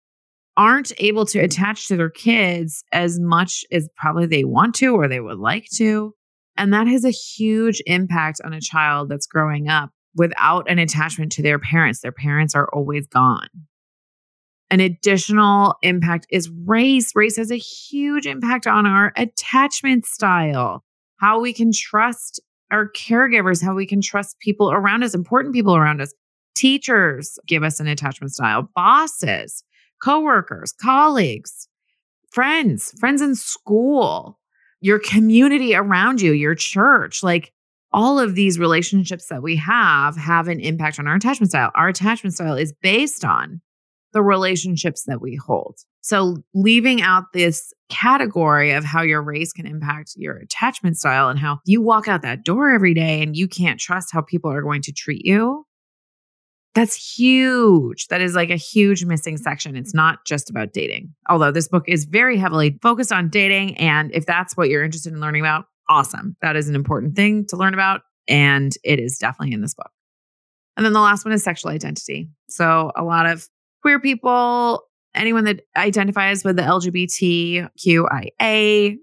aren't 0.57 0.91
able 0.99 1.25
to 1.25 1.39
attach 1.39 1.87
to 1.87 1.97
their 1.97 2.09
kids 2.09 2.83
as 2.91 3.19
much 3.19 3.65
as 3.71 3.89
probably 3.97 4.25
they 4.25 4.45
want 4.45 4.75
to 4.75 4.95
or 4.95 5.07
they 5.07 5.19
would 5.19 5.39
like 5.39 5.67
to. 5.75 6.13
And 6.57 6.73
that 6.73 6.87
has 6.87 7.03
a 7.03 7.09
huge 7.09 7.81
impact 7.85 8.39
on 8.45 8.53
a 8.53 8.61
child 8.61 9.09
that's 9.09 9.27
growing 9.27 9.67
up 9.67 9.89
without 10.15 10.69
an 10.69 10.79
attachment 10.79 11.31
to 11.33 11.41
their 11.41 11.59
parents. 11.59 11.99
Their 12.01 12.13
parents 12.13 12.55
are 12.55 12.69
always 12.73 13.05
gone. 13.07 13.49
an 14.71 14.79
additional 14.79 15.75
impact 15.83 16.27
is 16.31 16.49
race. 16.65 17.11
Race 17.15 17.37
has 17.37 17.51
a 17.51 17.57
huge 17.57 18.25
impact 18.25 18.65
on 18.67 18.85
our 18.85 19.13
attachment 19.15 20.05
style, 20.05 20.83
how 21.17 21.39
we 21.39 21.53
can 21.53 21.71
trust 21.71 22.41
our 22.71 22.89
caregivers, 22.91 23.63
how 23.63 23.75
we 23.75 23.85
can 23.85 24.01
trust 24.01 24.39
people 24.39 24.71
around 24.71 25.03
us, 25.03 25.13
important 25.13 25.53
people 25.53 25.75
around 25.75 26.01
us. 26.01 26.13
Teachers 26.55 27.37
give 27.47 27.63
us 27.63 27.79
an 27.79 27.87
attachment 27.87 28.33
style, 28.33 28.69
bosses, 28.75 29.63
coworkers, 30.05 30.71
colleagues, 30.71 31.67
friends, 32.31 32.93
friends 32.99 33.21
in 33.21 33.33
school, 33.33 34.39
your 34.79 34.99
community 34.99 35.75
around 35.75 36.21
you, 36.21 36.31
your 36.31 36.53
church. 36.53 37.23
Like 37.23 37.51
all 37.91 38.19
of 38.19 38.35
these 38.35 38.59
relationships 38.59 39.27
that 39.29 39.41
we 39.41 39.55
have 39.55 40.15
have 40.15 40.47
an 40.47 40.59
impact 40.59 40.99
on 40.99 41.07
our 41.07 41.15
attachment 41.15 41.49
style. 41.51 41.71
Our 41.73 41.87
attachment 41.87 42.35
style 42.35 42.55
is 42.55 42.73
based 42.81 43.25
on 43.25 43.61
the 44.13 44.21
relationships 44.21 45.05
that 45.07 45.21
we 45.21 45.35
hold. 45.35 45.79
So, 46.01 46.37
leaving 46.53 47.01
out 47.01 47.33
this 47.33 47.73
category 47.89 48.73
of 48.73 48.85
how 48.85 49.01
your 49.01 49.23
race 49.23 49.51
can 49.51 49.65
impact 49.65 50.11
your 50.15 50.37
attachment 50.37 50.97
style 50.97 51.29
and 51.29 51.39
how 51.39 51.59
you 51.65 51.81
walk 51.81 52.07
out 52.07 52.21
that 52.21 52.43
door 52.43 52.69
every 52.69 52.93
day 52.93 53.23
and 53.23 53.35
you 53.35 53.47
can't 53.47 53.79
trust 53.79 54.09
how 54.11 54.21
people 54.21 54.51
are 54.51 54.61
going 54.61 54.83
to 54.83 54.93
treat 54.93 55.25
you, 55.25 55.64
that's 56.75 57.17
huge. 57.17 58.07
That 58.07 58.21
is 58.21 58.35
like 58.35 58.49
a 58.49 58.57
huge 58.57 59.05
missing 59.05 59.37
section. 59.37 59.77
It's 59.77 59.93
not 59.93 60.25
just 60.25 60.49
about 60.49 60.73
dating, 60.73 61.15
although 61.29 61.51
this 61.51 61.69
book 61.69 61.85
is 61.87 62.03
very 62.03 62.37
heavily 62.37 62.77
focused 62.81 63.13
on 63.13 63.29
dating. 63.29 63.77
And 63.77 64.13
if 64.13 64.25
that's 64.25 64.57
what 64.57 64.69
you're 64.69 64.83
interested 64.83 65.13
in 65.13 65.21
learning 65.21 65.41
about, 65.41 65.65
awesome. 65.89 66.35
That 66.41 66.57
is 66.57 66.67
an 66.67 66.75
important 66.75 67.15
thing 67.15 67.45
to 67.47 67.55
learn 67.55 67.73
about. 67.73 68.01
And 68.27 68.73
it 68.83 68.99
is 68.99 69.17
definitely 69.17 69.53
in 69.53 69.61
this 69.61 69.73
book. 69.73 69.89
And 70.75 70.85
then 70.85 70.91
the 70.91 70.99
last 70.99 71.23
one 71.23 71.33
is 71.33 71.43
sexual 71.43 71.71
identity. 71.71 72.29
So, 72.49 72.91
a 72.97 73.03
lot 73.03 73.25
of 73.25 73.47
queer 73.81 73.99
people, 73.99 74.81
anyone 75.13 75.45
that 75.45 75.61
identifies 75.77 76.43
with 76.43 76.57
the 76.57 76.63
LGBTQIA 76.63 77.69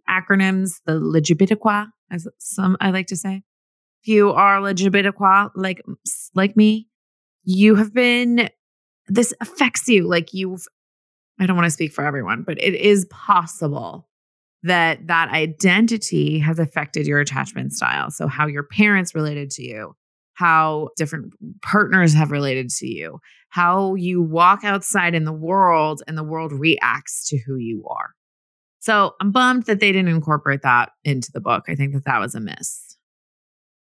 acronyms, 0.09 0.81
the 0.85 0.93
LGBTQA, 1.01 1.87
as 2.11 2.29
some 2.39 2.77
I 2.81 2.91
like 2.91 3.07
to 3.07 3.17
say. 3.17 3.43
If 4.03 4.09
you 4.09 4.33
are 4.33 4.61
LGBTQA, 4.61 5.53
like 5.55 5.81
like 6.35 6.57
me, 6.57 6.89
you 7.45 7.75
have 7.77 7.93
been. 7.93 8.49
This 9.09 9.35
affects 9.41 9.89
you. 9.89 10.09
Like 10.09 10.33
you've. 10.33 10.65
I 11.41 11.47
don't 11.47 11.57
want 11.57 11.67
to 11.67 11.71
speak 11.71 11.93
for 11.93 12.05
everyone, 12.05 12.45
but 12.47 12.63
it 12.63 12.75
is 12.75 13.07
possible 13.07 14.09
that 14.63 15.07
that 15.09 15.31
identity 15.31 16.39
has 16.39 16.59
affected 16.59 17.07
your 17.07 17.21
attachment 17.21 17.73
style. 17.73 18.11
So 18.11 18.29
how 18.29 18.47
your 18.47 18.63
parents 18.63 19.15
related 19.15 19.51
to 19.53 19.63
you, 19.63 19.97
how 20.35 20.91
different 20.97 21.35
partners 21.63 22.15
have 22.15 22.31
related 22.31 22.71
to 22.71 22.87
you, 22.87 23.19
how 23.49 23.95
you 23.97 24.23
walk 24.23 24.61
outside 24.63 25.15
in 25.15 25.25
the 25.25 25.33
world 25.33 26.03
and 26.07 26.17
the 26.17 26.23
world 26.23 26.53
reacts 26.53 27.29
to 27.29 27.39
who 27.39 27.57
you 27.57 27.85
are. 27.89 28.11
So 28.79 29.15
I'm 29.21 29.33
bummed 29.33 29.65
that 29.65 29.81
they 29.81 29.93
didn't 29.93 30.15
incorporate 30.15 30.63
that 30.63 30.91
into 31.05 31.31
the 31.33 31.41
book. 31.41 31.65
I 31.69 31.75
think 31.75 31.95
that 31.95 32.05
that 32.05 32.21
was 32.21 32.35
a 32.35 32.41
miss. 32.41 32.92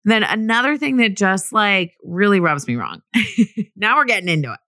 Then 0.05 0.23
another 0.23 0.77
thing 0.77 0.97
that 0.97 1.15
just 1.15 1.51
like 1.51 1.93
really 2.03 2.39
rubs 2.39 2.67
me 2.67 2.75
wrong. 2.75 3.01
now 3.75 3.97
we're 3.97 4.05
getting 4.05 4.29
into 4.29 4.53
it. 4.53 4.59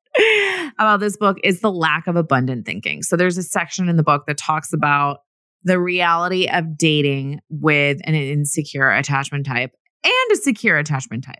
About 0.78 1.00
this 1.00 1.16
book 1.16 1.38
is 1.44 1.62
the 1.62 1.72
lack 1.72 2.08
of 2.08 2.16
abundant 2.16 2.66
thinking. 2.66 3.02
So 3.02 3.16
there's 3.16 3.38
a 3.38 3.44
section 3.44 3.88
in 3.88 3.96
the 3.96 4.04
book 4.04 4.24
that 4.28 4.38
talks 4.38 4.74
about 4.74 5.20
the 5.64 5.80
reality 5.80 6.48
of 6.48 6.78
dating 6.78 7.40
with 7.50 8.00
an 8.04 8.16
insecure 8.16 8.90
attachment 8.90 9.46
type 9.46 9.72
and 10.04 10.32
a 10.32 10.36
secure 10.36 10.78
attachment 10.78 11.24
type. 11.24 11.40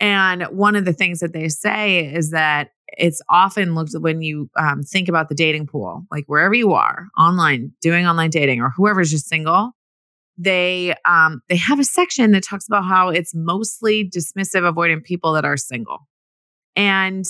And 0.00 0.44
one 0.44 0.76
of 0.76 0.84
the 0.84 0.92
things 0.92 1.20
that 1.20 1.32
they 1.32 1.48
say 1.48 2.12
is 2.12 2.30
that 2.30 2.70
it's 2.88 3.22
often 3.28 3.74
looked 3.74 3.92
when 3.94 4.22
you 4.22 4.50
um, 4.56 4.82
think 4.82 5.08
about 5.08 5.28
the 5.28 5.34
dating 5.34 5.66
pool, 5.66 6.04
like 6.10 6.24
wherever 6.26 6.54
you 6.54 6.72
are 6.72 7.06
online, 7.18 7.72
doing 7.80 8.06
online 8.06 8.30
dating, 8.30 8.60
or 8.60 8.70
whoever's 8.76 9.10
just 9.10 9.28
single, 9.28 9.72
they 10.36 10.94
um, 11.04 11.40
they 11.48 11.56
have 11.56 11.78
a 11.78 11.84
section 11.84 12.32
that 12.32 12.42
talks 12.42 12.66
about 12.66 12.84
how 12.84 13.08
it's 13.08 13.34
mostly 13.34 14.08
dismissive, 14.08 14.70
avoidant 14.70 15.04
people 15.04 15.32
that 15.34 15.44
are 15.44 15.56
single. 15.56 16.08
And 16.76 17.24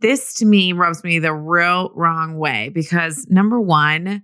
this 0.00 0.34
to 0.34 0.46
me 0.46 0.72
rubs 0.72 1.04
me 1.04 1.18
the 1.18 1.34
real 1.34 1.92
wrong 1.94 2.36
way 2.38 2.70
because 2.72 3.26
number 3.28 3.60
one, 3.60 4.22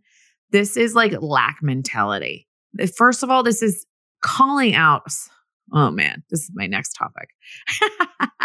this 0.51 0.77
is 0.77 0.95
like 0.95 1.21
lack 1.21 1.59
mentality. 1.63 2.49
First 2.97 3.23
of 3.23 3.31
all, 3.31 3.43
this 3.43 3.63
is 3.63 3.87
calling 4.23 4.75
out 4.75 5.03
Oh 5.73 5.91
man, 5.91 6.23
this 6.31 6.43
is 6.43 6.51
my 6.55 6.67
next 6.67 6.93
topic. 6.93 7.31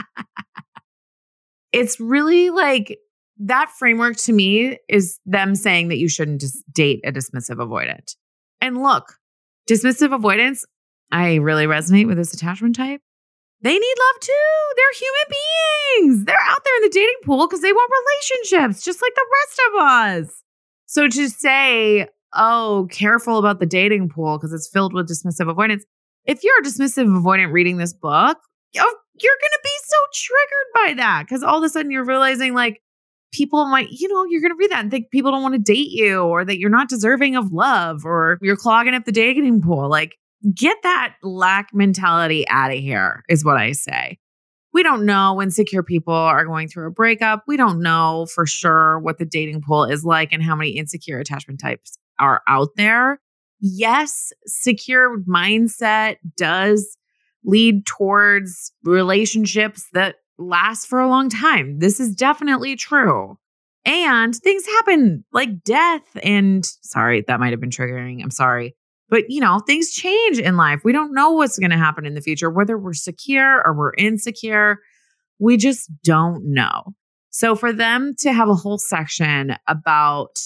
it's 1.71 1.99
really 1.99 2.49
like 2.49 2.97
that 3.39 3.69
framework 3.77 4.17
to 4.17 4.33
me 4.33 4.77
is 4.87 5.19
them 5.25 5.55
saying 5.55 5.89
that 5.89 5.97
you 5.97 6.09
shouldn't 6.09 6.41
just 6.41 6.63
date 6.71 7.01
a 7.05 7.11
dismissive 7.11 7.57
avoidant. 7.57 8.15
And 8.61 8.81
look, 8.81 9.13
dismissive 9.69 10.13
avoidance, 10.13 10.65
I 11.11 11.35
really 11.35 11.65
resonate 11.65 12.07
with 12.07 12.17
this 12.17 12.33
attachment 12.33 12.75
type. 12.75 13.01
They 13.61 13.77
need 13.77 13.95
love 13.99 14.21
too. 14.21 14.33
They're 14.77 14.93
human 14.93 16.15
beings. 16.15 16.25
They're 16.25 16.37
out 16.47 16.59
there 16.63 16.75
in 16.77 16.83
the 16.83 16.89
dating 16.89 17.19
pool 17.23 17.47
because 17.47 17.61
they 17.61 17.73
want 17.73 17.91
relationships, 18.49 18.83
just 18.83 19.01
like 19.01 19.13
the 19.15 19.25
rest 19.41 19.61
of 19.67 19.81
us. 19.81 20.43
So 20.85 21.07
to 21.07 21.29
say, 21.29 22.07
oh, 22.33 22.87
careful 22.89 23.37
about 23.37 23.59
the 23.59 23.65
dating 23.65 24.09
pool 24.09 24.37
because 24.37 24.53
it's 24.53 24.69
filled 24.71 24.93
with 24.93 25.09
dismissive 25.09 25.49
avoidance, 25.49 25.83
if 26.25 26.43
you're 26.43 26.59
a 26.59 26.63
dismissive 26.63 27.07
avoidant 27.07 27.51
reading 27.51 27.77
this 27.77 27.93
book, 27.93 28.37
you're 28.73 28.83
going 28.83 28.93
to 29.51 29.59
be 29.63 29.77
so 29.85 29.97
triggered 30.13 30.67
by 30.75 30.93
that 31.01 31.23
because 31.23 31.43
all 31.43 31.57
of 31.57 31.63
a 31.63 31.69
sudden 31.69 31.91
you're 31.91 32.05
realizing 32.05 32.53
like 32.53 32.81
people 33.31 33.65
might, 33.65 33.89
you 33.91 34.07
know, 34.07 34.25
you're 34.29 34.41
going 34.41 34.51
to 34.51 34.57
read 34.57 34.71
that 34.71 34.81
and 34.81 34.91
think 34.91 35.11
people 35.11 35.31
don't 35.31 35.41
want 35.41 35.53
to 35.53 35.59
date 35.59 35.91
you 35.91 36.21
or 36.21 36.45
that 36.45 36.59
you're 36.59 36.69
not 36.69 36.89
deserving 36.89 37.35
of 37.35 37.51
love 37.51 38.05
or 38.05 38.37
you're 38.41 38.55
clogging 38.55 38.93
up 38.93 39.05
the 39.05 39.11
dating 39.11 39.61
pool. 39.61 39.89
Like, 39.89 40.15
get 40.55 40.77
that 40.83 41.15
lack 41.21 41.69
mentality 41.73 42.47
out 42.49 42.71
of 42.71 42.79
here, 42.79 43.23
is 43.29 43.43
what 43.43 43.57
I 43.57 43.73
say. 43.73 44.17
We 44.71 44.83
don't 44.83 45.05
know 45.05 45.33
when 45.33 45.51
secure 45.51 45.83
people 45.83 46.13
are 46.13 46.45
going 46.45 46.67
through 46.67 46.87
a 46.87 46.91
breakup. 46.91 47.43
We 47.47 47.57
don't 47.57 47.81
know 47.81 48.27
for 48.33 48.45
sure 48.45 48.99
what 48.99 49.17
the 49.17 49.25
dating 49.25 49.61
pool 49.61 49.85
is 49.85 50.03
like 50.03 50.31
and 50.31 50.43
how 50.43 50.55
many 50.55 50.71
insecure 50.71 51.19
attachment 51.19 51.59
types 51.59 51.97
are 52.19 52.41
out 52.47 52.69
there 52.75 53.19
yes, 53.59 54.31
secure 54.45 55.19
mindset 55.21 56.17
does 56.37 56.97
lead 57.43 57.85
towards 57.85 58.71
relationships 58.83 59.87
that 59.93 60.15
last 60.39 60.87
for 60.87 60.99
a 60.99 61.09
long 61.09 61.29
time. 61.29 61.79
This 61.79 61.99
is 61.99 62.15
definitely 62.15 62.75
true. 62.75 63.37
And 63.85 64.35
things 64.35 64.65
happen 64.65 65.23
like 65.31 65.63
death 65.63 66.03
and 66.23 66.65
sorry, 66.81 67.23
that 67.27 67.39
might 67.39 67.51
have 67.51 67.61
been 67.61 67.69
triggering. 67.69 68.21
I'm 68.23 68.31
sorry. 68.31 68.75
But 69.09 69.29
you 69.29 69.41
know, 69.41 69.59
things 69.59 69.91
change 69.91 70.39
in 70.39 70.57
life. 70.57 70.81
We 70.83 70.91
don't 70.91 71.13
know 71.13 71.31
what's 71.31 71.59
going 71.59 71.71
to 71.71 71.77
happen 71.77 72.05
in 72.05 72.13
the 72.13 72.21
future, 72.21 72.49
whether 72.49 72.77
we're 72.77 72.93
secure 72.93 73.63
or 73.65 73.73
we're 73.73 73.93
insecure. 73.97 74.77
We 75.39 75.57
just 75.57 75.89
don't 76.03 76.43
know. 76.45 76.93
So 77.31 77.55
for 77.55 77.71
them 77.71 78.15
to 78.19 78.33
have 78.33 78.49
a 78.49 78.55
whole 78.55 78.77
section 78.77 79.55
about 79.67 80.39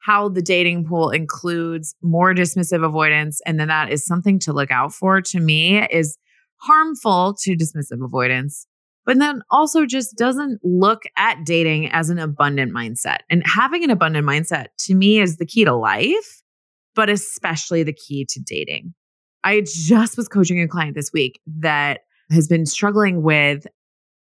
how 0.00 0.28
the 0.28 0.42
dating 0.42 0.86
pool 0.86 1.10
includes 1.10 1.94
more 2.02 2.34
dismissive 2.34 2.84
avoidance 2.84 3.40
and 3.44 3.60
then 3.60 3.68
that 3.68 3.90
is 3.90 4.06
something 4.06 4.38
to 4.38 4.52
look 4.52 4.70
out 4.70 4.92
for 4.92 5.20
to 5.20 5.40
me 5.40 5.84
is 5.90 6.16
harmful 6.58 7.36
to 7.42 7.56
dismissive 7.56 8.02
avoidance 8.02 8.66
but 9.08 9.18
then 9.18 9.40
also 9.50 9.86
just 9.86 10.16
doesn't 10.16 10.60
look 10.62 11.02
at 11.16 11.44
dating 11.44 11.90
as 11.90 12.10
an 12.10 12.18
abundant 12.18 12.72
mindset 12.72 13.20
and 13.30 13.42
having 13.46 13.82
an 13.82 13.90
abundant 13.90 14.26
mindset 14.26 14.66
to 14.78 14.94
me 14.94 15.18
is 15.18 15.38
the 15.38 15.46
key 15.46 15.64
to 15.64 15.74
life 15.74 16.42
but 16.94 17.08
especially 17.08 17.82
the 17.82 17.92
key 17.92 18.24
to 18.28 18.38
dating 18.40 18.94
i 19.42 19.62
just 19.64 20.16
was 20.16 20.28
coaching 20.28 20.60
a 20.60 20.68
client 20.68 20.94
this 20.94 21.12
week 21.12 21.40
that 21.46 22.00
has 22.30 22.46
been 22.46 22.66
struggling 22.66 23.22
with 23.22 23.66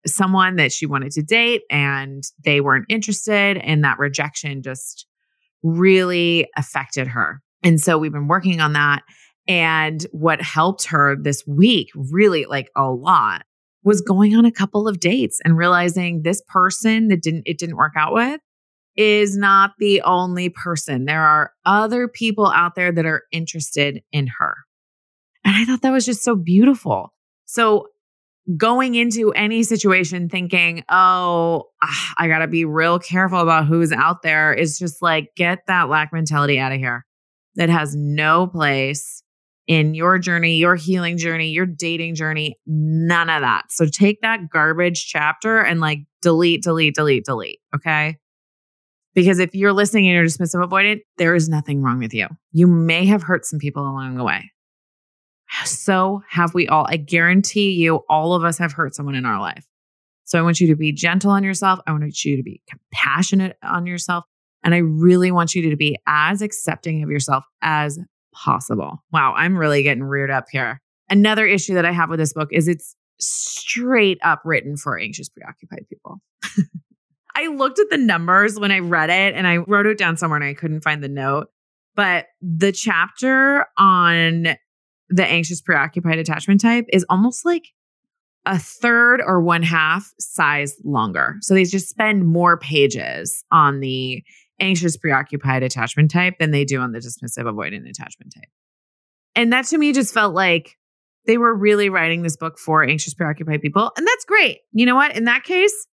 someone 0.06 0.56
that 0.56 0.72
she 0.72 0.86
wanted 0.86 1.12
to 1.12 1.22
date 1.22 1.63
and 1.70 2.24
they 2.44 2.62
weren't 2.62 2.86
interested 2.89 3.58
and 3.58 3.84
that 3.84 4.00
rejection 4.00 4.62
just 4.62 5.06
really 5.63 6.48
affected 6.56 7.08
her. 7.08 7.41
And 7.63 7.79
so 7.82 7.98
we've 7.98 8.12
been 8.12 8.27
working 8.27 8.62
on 8.62 8.74
that. 8.74 9.03
And 9.48 10.06
what 10.12 10.41
helped 10.41 10.86
her 10.88 11.15
this 11.15 11.46
week, 11.48 11.89
really 11.96 12.46
like 12.46 12.70
a 12.75 12.89
lot, 12.89 13.44
was 13.84 14.01
going 14.01 14.36
on 14.36 14.46
a 14.46 14.51
couple 14.51 14.88
of 14.88 15.00
dates 15.00 15.39
and 15.43 15.57
realizing 15.57 16.22
this 16.24 16.41
person 16.48 17.07
that 17.07 17.22
didn't 17.22 17.43
it 17.46 17.57
didn't 17.57 17.77
work 17.77 17.93
out 17.96 18.13
with 18.13 18.41
is 18.96 19.38
not 19.38 19.74
the 19.77 20.01
only 20.01 20.50
person. 20.50 21.05
There 21.05 21.22
are 21.22 21.51
other 21.65 22.07
people 22.07 22.48
out 22.48 22.75
there 22.75 22.91
that 22.91 23.05
are 23.05 23.24
interested 23.31 24.01
in 24.12 24.27
her. 24.39 24.55
And 25.46 25.55
I 25.55 25.65
thought 25.65 25.84
that 25.84 25.91
was 25.91 26.05
just 26.05 26.24
so 26.24 26.36
beautiful. 26.36 27.13
So 27.46 27.88
going 28.57 28.96
into 28.96 29.31
any 29.34 29.62
situation 29.63 30.29
thinking, 30.29 30.84
oh, 30.89 31.65
ah, 31.81 32.13
I 32.17 32.27
got 32.27 32.39
to 32.39 32.48
be 32.48 32.65
real 32.65 32.98
careful 32.98 33.39
about 33.39 33.67
who's 33.67 33.91
out 33.91 34.24
there 34.24 34.53
is 34.53 34.79
just 34.79 35.01
like, 35.01 35.29
get 35.36 35.60
that 35.67 35.89
lack 35.89 36.12
mentality 36.12 36.60
out 36.60 36.72
of 36.72 36.79
here. 36.79 37.05
That 37.55 37.69
has 37.69 37.96
no 37.96 38.48
place 38.48 39.24
in 39.67 39.93
your 39.93 40.17
journey, 40.17 40.55
your 40.55 40.75
healing 40.75 41.17
journey, 41.17 41.50
your 41.50 41.65
dating 41.65 42.15
journey, 42.15 42.57
none 42.65 43.29
of 43.29 43.41
that. 43.41 43.65
So 43.69 43.86
take 43.86 44.21
that 44.21 44.50
garbage 44.50 45.07
chapter 45.07 45.59
and 45.59 45.81
like 45.81 46.00
delete, 46.21 46.63
delete, 46.63 46.95
delete, 46.95 47.25
delete. 47.25 47.59
Okay. 47.75 48.17
Because 49.13 49.39
if 49.39 49.53
you're 49.53 49.74
listening 49.74 50.07
and 50.07 50.15
you're 50.15 50.25
dismissive 50.25 50.65
avoidant, 50.65 51.00
there 51.17 51.36
is 51.36 51.50
nothing 51.50 51.81
wrong 51.81 52.00
with 52.00 52.13
you. 52.13 52.27
You 52.51 52.67
may 52.67 53.05
have 53.05 53.24
hurt 53.24 53.45
some 53.45 53.59
people 53.59 53.83
along 53.83 54.15
the 54.15 54.24
way. 54.24 54.51
So 55.65 56.21
have 56.29 56.53
we 56.53 56.67
all. 56.67 56.86
I 56.88 56.97
guarantee 56.97 57.71
you, 57.71 58.01
all 58.09 58.33
of 58.33 58.43
us 58.43 58.57
have 58.57 58.74
hurt 58.74 58.93
someone 58.95 59.15
in 59.15 59.25
our 59.25 59.39
life. 59.39 59.65
So 60.25 60.38
I 60.38 60.41
want 60.41 60.59
you 60.59 60.67
to 60.67 60.75
be 60.75 60.91
gentle 60.91 61.31
on 61.31 61.43
yourself. 61.43 61.79
I 61.88 61.91
want 61.91 62.25
you 62.25 62.38
to 62.38 62.43
be 62.43 62.62
compassionate 62.69 63.55
on 63.63 63.86
yourself. 63.86 64.25
And 64.63 64.75
I 64.75 64.79
really 64.79 65.31
want 65.31 65.55
you 65.55 65.69
to 65.69 65.77
be 65.77 65.97
as 66.05 66.41
accepting 66.41 67.01
of 67.01 67.09
yourself 67.09 67.45
as 67.62 67.97
possible. 68.44 69.03
Wow, 69.12 69.34
I'm 69.36 69.58
really 69.58 69.84
getting 69.84 70.03
reared 70.03 70.32
up 70.32 70.46
here. 70.51 70.82
Another 71.10 71.46
issue 71.46 71.74
that 71.75 71.86
I 71.86 71.91
have 71.91 72.10
with 72.10 72.20
this 72.20 72.34
book 72.34 72.50
is 72.51 72.67
it's 72.67 72.96
straight 73.20 74.20
up 74.24 74.41
written 74.46 74.77
for 74.77 75.00
anxious, 75.00 75.29
preoccupied 75.29 75.88
people. 75.89 76.22
I 77.36 77.48
looked 77.48 77.79
at 77.79 77.89
the 77.89 77.98
numbers 77.98 78.60
when 78.60 78.72
I 78.72 78.79
read 78.79 79.10
it 79.10 79.36
and 79.36 79.48
I 79.48 79.58
wrote 79.58 79.86
it 79.86 79.98
down 79.98 80.17
somewhere 80.17 80.38
and 80.38 80.46
I 80.46 80.53
couldn't 80.53 80.82
find 80.82 81.03
the 81.03 81.10
note. 81.10 81.48
But 81.96 82.27
the 82.41 82.72
chapter 82.72 83.65
on 83.77 84.56
the 85.10 85.25
anxious, 85.25 85.62
preoccupied 85.62 86.20
attachment 86.20 86.62
type 86.62 86.86
is 86.91 87.06
almost 87.10 87.46
like 87.46 87.63
a 88.46 88.58
third 88.58 89.22
or 89.22 89.41
one 89.41 89.62
half 89.63 90.12
size 90.20 90.75
longer. 90.84 91.36
So 91.41 91.53
they 91.53 91.65
just 91.65 91.89
spend 91.89 92.25
more 92.25 92.58
pages 92.58 93.44
on 93.51 93.82
the 93.82 94.24
anxious, 94.59 94.97
preoccupied 94.97 95.63
attachment 95.63 96.11
type 96.11 96.39
than 96.39 96.51
they 96.51 96.65
do 96.65 96.79
on 96.79 96.91
the 96.91 96.99
dismissive, 96.99 97.45
avoidant 97.45 97.89
attachment 97.89 98.33
type. 98.33 98.49
And 99.35 99.53
that 99.53 99.65
to 99.65 99.77
me 99.77 99.93
just 99.93 100.13
felt 100.13 100.33
like 100.33 100.77
they 101.25 101.37
were 101.37 101.53
really 101.53 101.89
writing 101.89 102.23
this 102.23 102.37
book 102.37 102.57
for 102.57 102.83
anxious, 102.83 103.13
preoccupied 103.13 103.61
people. 103.61 103.91
And 103.97 104.07
that's 104.07 104.25
great. 104.25 104.59
You 104.71 104.85
know 104.85 104.95
what? 104.95 105.15
In 105.15 105.25
that 105.25 105.43
case, 105.43 105.87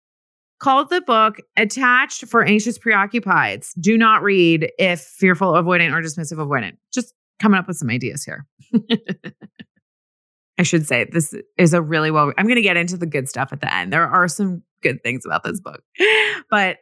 call 0.59 0.85
the 0.85 1.01
book 1.01 1.37
Attached 1.57 2.27
for 2.27 2.43
Anxious 2.43 2.77
Preoccupieds. 2.77 3.69
Do 3.79 3.97
not 3.97 4.21
read 4.21 4.71
if 4.77 4.99
fearful, 4.99 5.53
avoidant, 5.53 5.93
or 5.93 6.01
dismissive, 6.01 6.37
avoidant. 6.37 6.77
Just 6.93 7.13
coming 7.39 7.57
up 7.57 7.67
with 7.67 7.77
some 7.77 7.89
ideas 7.89 8.23
here. 8.23 8.45
I 10.57 10.63
should 10.63 10.85
say 10.85 11.05
this 11.11 11.33
is 11.57 11.73
a 11.73 11.81
really 11.81 12.11
well. 12.11 12.31
I'm 12.37 12.45
going 12.45 12.55
to 12.57 12.61
get 12.61 12.77
into 12.77 12.97
the 12.97 13.07
good 13.07 13.27
stuff 13.27 13.51
at 13.51 13.61
the 13.61 13.73
end. 13.73 13.91
There 13.91 14.07
are 14.07 14.27
some 14.27 14.61
good 14.83 15.01
things 15.01 15.25
about 15.25 15.43
this 15.43 15.59
book, 15.59 15.81
but 16.51 16.77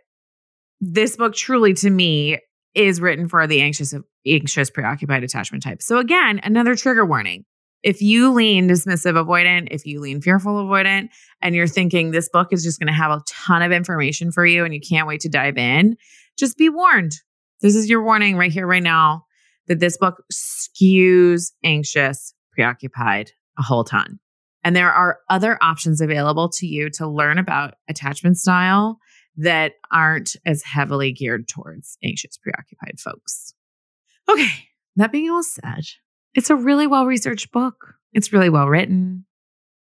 this 0.81 1.17
book 1.17 1.35
truly, 1.35 1.73
to 1.75 1.89
me, 1.89 2.39
is 2.75 3.01
written 3.01 3.27
for 3.27 3.47
the 3.47 3.61
anxious, 3.61 3.93
anxious, 4.25 4.69
preoccupied 4.69 5.23
attachment 5.23 5.63
type. 5.63 5.81
So 5.81 5.97
again, 5.97 6.39
another 6.43 6.75
trigger 6.75 7.05
warning. 7.05 7.45
If 7.81 8.01
you 8.01 8.33
lean 8.33 8.67
dismissive 8.67 9.13
avoidant, 9.13 9.69
if 9.71 9.85
you 9.85 10.01
lean 10.01 10.21
fearful 10.21 10.55
avoidant, 10.55 11.09
and 11.41 11.55
you're 11.55 11.67
thinking 11.67 12.11
this 12.11 12.29
book 12.29 12.49
is 12.51 12.63
just 12.63 12.79
going 12.79 12.87
to 12.87 12.93
have 12.93 13.11
a 13.11 13.23
ton 13.27 13.61
of 13.61 13.71
information 13.71 14.31
for 14.31 14.45
you 14.45 14.65
and 14.65 14.73
you 14.73 14.81
can't 14.81 15.07
wait 15.07 15.21
to 15.21 15.29
dive 15.29 15.57
in, 15.57 15.95
just 16.37 16.57
be 16.57 16.69
warned. 16.69 17.13
This 17.61 17.75
is 17.75 17.89
your 17.89 18.03
warning 18.03 18.35
right 18.35 18.51
here, 18.51 18.67
right 18.67 18.83
now, 18.83 19.25
that 19.67 19.79
this 19.79 19.97
book 19.97 20.23
skews 20.31 21.51
anxious, 21.63 22.33
preoccupied 22.51 23.31
a 23.57 23.63
whole 23.63 23.83
ton. 23.83 24.19
And 24.63 24.75
there 24.75 24.91
are 24.91 25.19
other 25.29 25.57
options 25.61 26.01
available 26.01 26.49
to 26.49 26.67
you 26.67 26.89
to 26.91 27.07
learn 27.07 27.37
about 27.37 27.75
attachment 27.87 28.37
style 28.37 28.99
that 29.39 29.73
aren't 29.91 30.35
as 30.45 30.63
heavily 30.63 31.11
geared 31.11 31.47
towards 31.47 31.97
anxious, 32.03 32.37
preoccupied 32.37 32.99
folks. 32.99 33.53
Okay, 34.27 34.49
that 34.95 35.11
being 35.11 35.29
all 35.29 35.43
said, 35.43 35.83
it's 36.33 36.49
a 36.49 36.55
really 36.55 36.87
well 36.87 37.05
researched 37.05 37.51
book. 37.51 37.95
It's 38.13 38.33
really 38.33 38.49
well 38.49 38.67
written. 38.67 39.25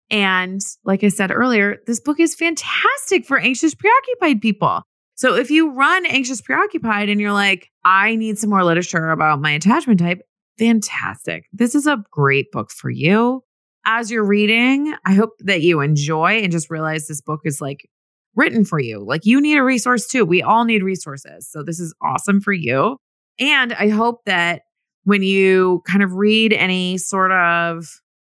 And 0.09 0.61
like 0.85 1.03
I 1.03 1.09
said 1.09 1.31
earlier, 1.31 1.77
this 1.85 1.99
book 1.99 2.19
is 2.19 2.35
fantastic 2.35 3.25
for 3.25 3.37
anxious, 3.37 3.75
preoccupied 3.75 4.41
people. 4.41 4.83
So 5.15 5.35
if 5.35 5.49
you 5.49 5.71
run 5.71 6.05
anxious, 6.05 6.41
preoccupied 6.41 7.09
and 7.09 7.19
you're 7.19 7.33
like, 7.33 7.69
I 7.83 8.15
need 8.15 8.37
some 8.37 8.49
more 8.49 8.63
literature 8.63 9.09
about 9.09 9.41
my 9.41 9.51
attachment 9.51 9.99
type, 9.99 10.21
fantastic. 10.57 11.45
This 11.51 11.75
is 11.75 11.87
a 11.87 12.03
great 12.11 12.51
book 12.51 12.71
for 12.71 12.89
you 12.89 13.43
as 13.87 14.11
you're 14.11 14.25
reading, 14.25 14.93
I 15.05 15.13
hope 15.13 15.31
that 15.39 15.61
you 15.61 15.79
enjoy 15.79 16.41
and 16.43 16.51
just 16.51 16.69
realize 16.69 17.07
this 17.07 17.21
book 17.21 17.41
is 17.45 17.61
like 17.61 17.89
written 18.37 18.63
for 18.63 18.79
you. 18.79 19.03
Like 19.03 19.25
you 19.25 19.41
need 19.41 19.57
a 19.57 19.63
resource 19.63 20.07
too. 20.07 20.23
We 20.23 20.41
all 20.41 20.63
need 20.63 20.83
resources. 20.83 21.49
So 21.49 21.63
this 21.63 21.79
is 21.79 21.93
awesome 22.01 22.39
for 22.39 22.53
you. 22.53 22.97
And 23.39 23.73
I 23.73 23.89
hope 23.89 24.21
that 24.25 24.61
when 25.03 25.23
you 25.23 25.81
kind 25.87 26.03
of 26.03 26.13
read 26.13 26.53
any 26.53 26.97
sort 26.97 27.31
of, 27.31 27.87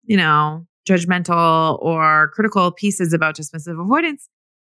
you 0.03 0.17
know, 0.17 0.67
judgmental 0.87 1.81
or 1.81 2.31
critical 2.33 2.71
pieces 2.71 3.13
about 3.13 3.37
dismissive 3.37 3.81
avoidance, 3.81 4.27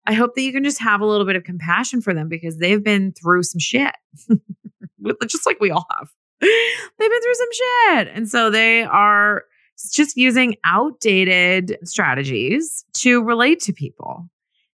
I 0.06 0.14
hope 0.14 0.34
that 0.34 0.42
you 0.42 0.52
can 0.52 0.64
just 0.64 0.80
have 0.80 1.00
a 1.00 1.06
little 1.06 1.26
bit 1.26 1.36
of 1.36 1.44
compassion 1.44 2.02
for 2.02 2.12
them 2.12 2.28
because 2.28 2.58
they've 2.58 2.82
been 2.82 3.12
through 3.12 3.44
some 3.44 3.60
shit, 3.60 3.94
just 5.26 5.46
like 5.46 5.60
we 5.60 5.70
all 5.70 5.86
have. 5.96 6.08
They've 6.40 7.10
been 7.10 7.22
through 7.22 7.34
some 7.34 7.48
shit. 7.52 8.08
And 8.14 8.28
so 8.28 8.50
they 8.50 8.82
are 8.82 9.44
just 9.92 10.16
using 10.16 10.56
outdated 10.64 11.78
strategies 11.84 12.84
to 12.94 13.22
relate 13.22 13.60
to 13.60 13.72
people. 13.72 14.28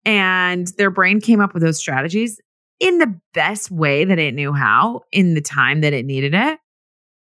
And 0.05 0.69
their 0.79 0.91
brain 0.91 1.21
came 1.21 1.41
up 1.41 1.55
with 1.55 1.63
those 1.63 1.79
strategies 1.79 2.41
in 2.81 2.99
the 2.99 3.15
best 3.35 3.71
way 3.71 4.05
that 4.05 4.19
it 4.19 4.35
knew 4.35 4.53
how, 4.53 5.03
in 5.13 5.35
the 5.35 5.41
time 5.41 5.81
that 5.83 5.93
it 5.93 6.05
needed 6.05 6.35
it. 6.35 6.59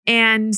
And 0.06 0.52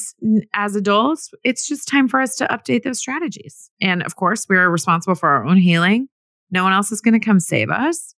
as 0.55 0.75
adults, 0.75 1.31
it's 1.45 1.69
just 1.69 1.87
time 1.87 2.09
for 2.09 2.21
us 2.21 2.35
to 2.37 2.47
update 2.47 2.83
those 2.83 2.99
strategies. 2.99 3.71
And 3.81 4.03
of 4.03 4.17
course, 4.17 4.47
we're 4.49 4.69
responsible 4.69 5.15
for 5.15 5.29
our 5.29 5.45
own 5.45 5.59
healing. 5.59 6.09
No 6.51 6.65
one 6.65 6.73
else 6.73 6.91
is 6.91 7.01
going 7.01 7.19
to 7.19 7.25
come 7.25 7.39
save 7.39 7.71
us. 7.71 8.15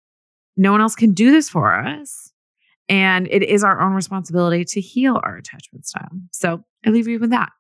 No 0.57 0.73
one 0.73 0.81
else 0.81 0.95
can 0.95 1.13
do 1.13 1.31
this 1.31 1.49
for 1.49 1.75
us. 1.75 2.33
And 2.89 3.29
it 3.31 3.43
is 3.43 3.63
our 3.63 3.81
own 3.81 3.93
responsibility 3.93 4.65
to 4.65 4.81
heal 4.81 5.21
our 5.23 5.37
attachment 5.37 5.87
style. 5.87 6.09
So 6.31 6.65
I 6.87 6.91
leave 6.91 7.09
you 7.09 7.19
with 7.19 7.31
that 7.31 7.51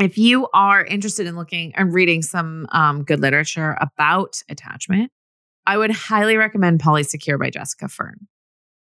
if 0.00 0.16
you 0.16 0.48
are 0.54 0.84
interested 0.84 1.26
in 1.26 1.36
looking 1.36 1.74
and 1.76 1.92
reading 1.92 2.22
some 2.22 2.66
um, 2.72 3.04
good 3.04 3.20
literature 3.20 3.76
about 3.80 4.42
attachment, 4.48 5.12
I 5.66 5.78
would 5.78 5.90
highly 5.90 6.36
recommend 6.36 6.80
Polysecure 6.80 7.38
by 7.38 7.50
Jessica 7.50 7.88
Fern. 7.88 8.26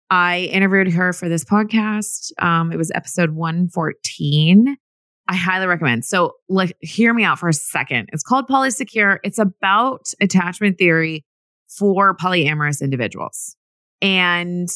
I 0.09 0.49
interviewed 0.51 0.93
her 0.93 1.13
for 1.13 1.29
this 1.29 1.43
podcast. 1.43 2.31
Um, 2.41 2.71
it 2.71 2.77
was 2.77 2.91
episode 2.93 3.31
114. 3.31 4.77
I 5.27 5.35
highly 5.35 5.65
recommend. 5.65 6.05
So, 6.05 6.33
like, 6.47 6.75
hear 6.81 7.13
me 7.13 7.23
out 7.23 7.39
for 7.39 7.49
a 7.49 7.53
second. 7.53 8.09
It's 8.13 8.23
called 8.23 8.47
Polysecure. 8.47 9.17
It's 9.23 9.39
about 9.39 10.07
attachment 10.21 10.77
theory 10.77 11.25
for 11.67 12.15
polyamorous 12.15 12.81
individuals. 12.81 13.55
And 14.01 14.69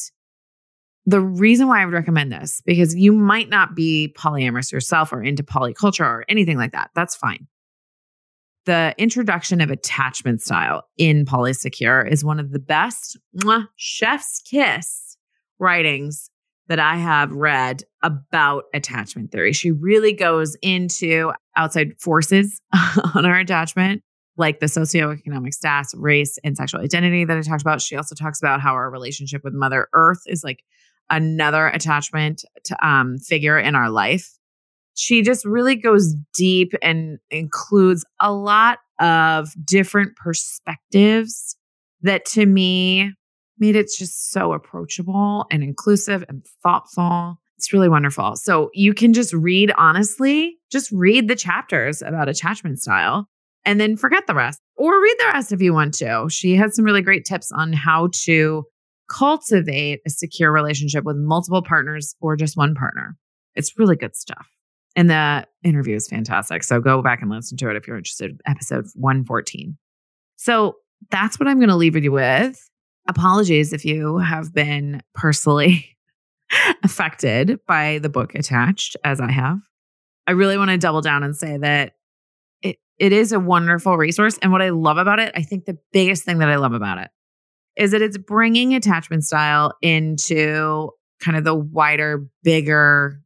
the 1.06 1.20
reason 1.20 1.68
why 1.68 1.82
I 1.82 1.84
would 1.84 1.94
recommend 1.94 2.32
this 2.32 2.62
because 2.66 2.94
you 2.94 3.12
might 3.12 3.48
not 3.48 3.74
be 3.74 4.14
polyamorous 4.18 4.72
yourself 4.72 5.12
or 5.12 5.22
into 5.22 5.42
polyculture 5.42 6.04
or 6.04 6.24
anything 6.28 6.56
like 6.56 6.72
that. 6.72 6.90
That's 6.94 7.16
fine. 7.16 7.46
The 8.70 8.94
introduction 8.98 9.60
of 9.60 9.68
attachment 9.72 10.40
style 10.40 10.84
in 10.96 11.24
Polysecure 11.24 12.08
is 12.08 12.24
one 12.24 12.38
of 12.38 12.52
the 12.52 12.60
best 12.60 13.18
mwah, 13.36 13.66
chef's 13.74 14.40
kiss 14.48 15.16
writings 15.58 16.30
that 16.68 16.78
I 16.78 16.94
have 16.94 17.32
read 17.32 17.82
about 18.04 18.66
attachment 18.72 19.32
theory. 19.32 19.52
She 19.54 19.72
really 19.72 20.12
goes 20.12 20.56
into 20.62 21.32
outside 21.56 22.00
forces 22.00 22.62
on 23.16 23.26
our 23.26 23.40
attachment, 23.40 24.04
like 24.36 24.60
the 24.60 24.66
socioeconomic 24.66 25.52
status, 25.52 25.92
race, 25.96 26.38
and 26.44 26.56
sexual 26.56 26.80
identity 26.80 27.24
that 27.24 27.36
I 27.36 27.40
talked 27.40 27.62
about. 27.62 27.82
She 27.82 27.96
also 27.96 28.14
talks 28.14 28.40
about 28.40 28.60
how 28.60 28.74
our 28.74 28.88
relationship 28.88 29.42
with 29.42 29.52
Mother 29.52 29.88
Earth 29.94 30.22
is 30.26 30.44
like 30.44 30.62
another 31.10 31.66
attachment 31.66 32.44
to, 32.66 32.86
um, 32.86 33.18
figure 33.18 33.58
in 33.58 33.74
our 33.74 33.90
life. 33.90 34.30
She 35.00 35.22
just 35.22 35.46
really 35.46 35.76
goes 35.76 36.14
deep 36.34 36.74
and 36.82 37.18
includes 37.30 38.04
a 38.20 38.30
lot 38.30 38.80
of 38.98 39.48
different 39.64 40.14
perspectives 40.14 41.56
that 42.02 42.26
to 42.26 42.44
me 42.44 43.14
made 43.58 43.76
it 43.76 43.88
just 43.96 44.30
so 44.30 44.52
approachable 44.52 45.46
and 45.50 45.62
inclusive 45.62 46.22
and 46.28 46.44
thoughtful. 46.62 47.38
It's 47.56 47.72
really 47.72 47.88
wonderful. 47.88 48.36
So 48.36 48.68
you 48.74 48.92
can 48.92 49.14
just 49.14 49.32
read 49.32 49.72
honestly, 49.78 50.58
just 50.70 50.92
read 50.92 51.28
the 51.28 51.36
chapters 51.36 52.02
about 52.02 52.28
attachment 52.28 52.78
style 52.78 53.26
and 53.64 53.80
then 53.80 53.96
forget 53.96 54.26
the 54.26 54.34
rest 54.34 54.60
or 54.76 55.00
read 55.00 55.16
the 55.18 55.30
rest 55.32 55.50
if 55.50 55.62
you 55.62 55.72
want 55.72 55.94
to. 55.94 56.26
She 56.28 56.56
has 56.56 56.76
some 56.76 56.84
really 56.84 57.00
great 57.00 57.24
tips 57.24 57.50
on 57.52 57.72
how 57.72 58.10
to 58.24 58.64
cultivate 59.08 60.00
a 60.06 60.10
secure 60.10 60.52
relationship 60.52 61.04
with 61.04 61.16
multiple 61.16 61.62
partners 61.62 62.14
or 62.20 62.36
just 62.36 62.54
one 62.54 62.74
partner. 62.74 63.16
It's 63.54 63.78
really 63.78 63.96
good 63.96 64.14
stuff. 64.14 64.46
And 64.96 65.08
the 65.08 65.46
interview 65.62 65.96
is 65.96 66.08
fantastic. 66.08 66.64
So 66.64 66.80
go 66.80 67.02
back 67.02 67.22
and 67.22 67.30
listen 67.30 67.56
to 67.58 67.70
it 67.70 67.76
if 67.76 67.86
you're 67.86 67.96
interested. 67.96 68.40
Episode 68.46 68.86
114. 68.94 69.76
So 70.36 70.76
that's 71.10 71.38
what 71.38 71.48
I'm 71.48 71.58
going 71.58 71.68
to 71.68 71.76
leave 71.76 71.96
you 71.96 72.12
with. 72.12 72.68
Apologies 73.08 73.72
if 73.72 73.84
you 73.84 74.18
have 74.18 74.52
been 74.52 75.02
personally 75.14 75.96
affected 76.82 77.60
by 77.66 77.98
the 77.98 78.08
book 78.08 78.34
attached, 78.34 78.96
as 79.04 79.20
I 79.20 79.30
have. 79.30 79.58
I 80.26 80.32
really 80.32 80.58
want 80.58 80.70
to 80.70 80.78
double 80.78 81.00
down 81.00 81.22
and 81.22 81.36
say 81.36 81.56
that 81.58 81.94
it, 82.62 82.78
it 82.98 83.12
is 83.12 83.32
a 83.32 83.40
wonderful 83.40 83.96
resource. 83.96 84.38
And 84.42 84.52
what 84.52 84.62
I 84.62 84.70
love 84.70 84.98
about 84.98 85.18
it, 85.18 85.32
I 85.34 85.42
think 85.42 85.64
the 85.64 85.78
biggest 85.92 86.24
thing 86.24 86.38
that 86.38 86.48
I 86.48 86.56
love 86.56 86.72
about 86.72 86.98
it 86.98 87.10
is 87.76 87.92
that 87.92 88.02
it's 88.02 88.18
bringing 88.18 88.74
attachment 88.74 89.24
style 89.24 89.74
into 89.82 90.90
kind 91.20 91.36
of 91.36 91.44
the 91.44 91.54
wider, 91.54 92.28
bigger, 92.42 93.20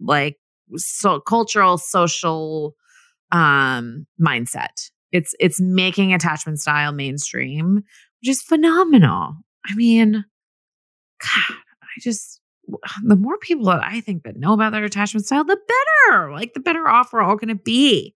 like 0.00 0.36
so 0.76 1.20
cultural, 1.20 1.78
social 1.78 2.74
um 3.30 4.06
mindset. 4.20 4.90
It's 5.12 5.34
it's 5.40 5.60
making 5.60 6.12
attachment 6.12 6.60
style 6.60 6.92
mainstream, 6.92 7.76
which 7.76 8.28
is 8.28 8.42
phenomenal. 8.42 9.34
I 9.66 9.74
mean, 9.74 10.24
God, 11.22 11.56
I 11.82 12.00
just 12.00 12.40
the 13.02 13.16
more 13.16 13.38
people 13.38 13.66
that 13.66 13.82
I 13.82 14.00
think 14.00 14.24
that 14.24 14.36
know 14.36 14.52
about 14.52 14.72
their 14.72 14.84
attachment 14.84 15.26
style, 15.26 15.44
the 15.44 15.58
better. 16.08 16.32
Like 16.32 16.54
the 16.54 16.60
better 16.60 16.86
off 16.86 17.12
we're 17.12 17.22
all 17.22 17.36
going 17.36 17.48
to 17.48 17.62
be. 17.62 18.14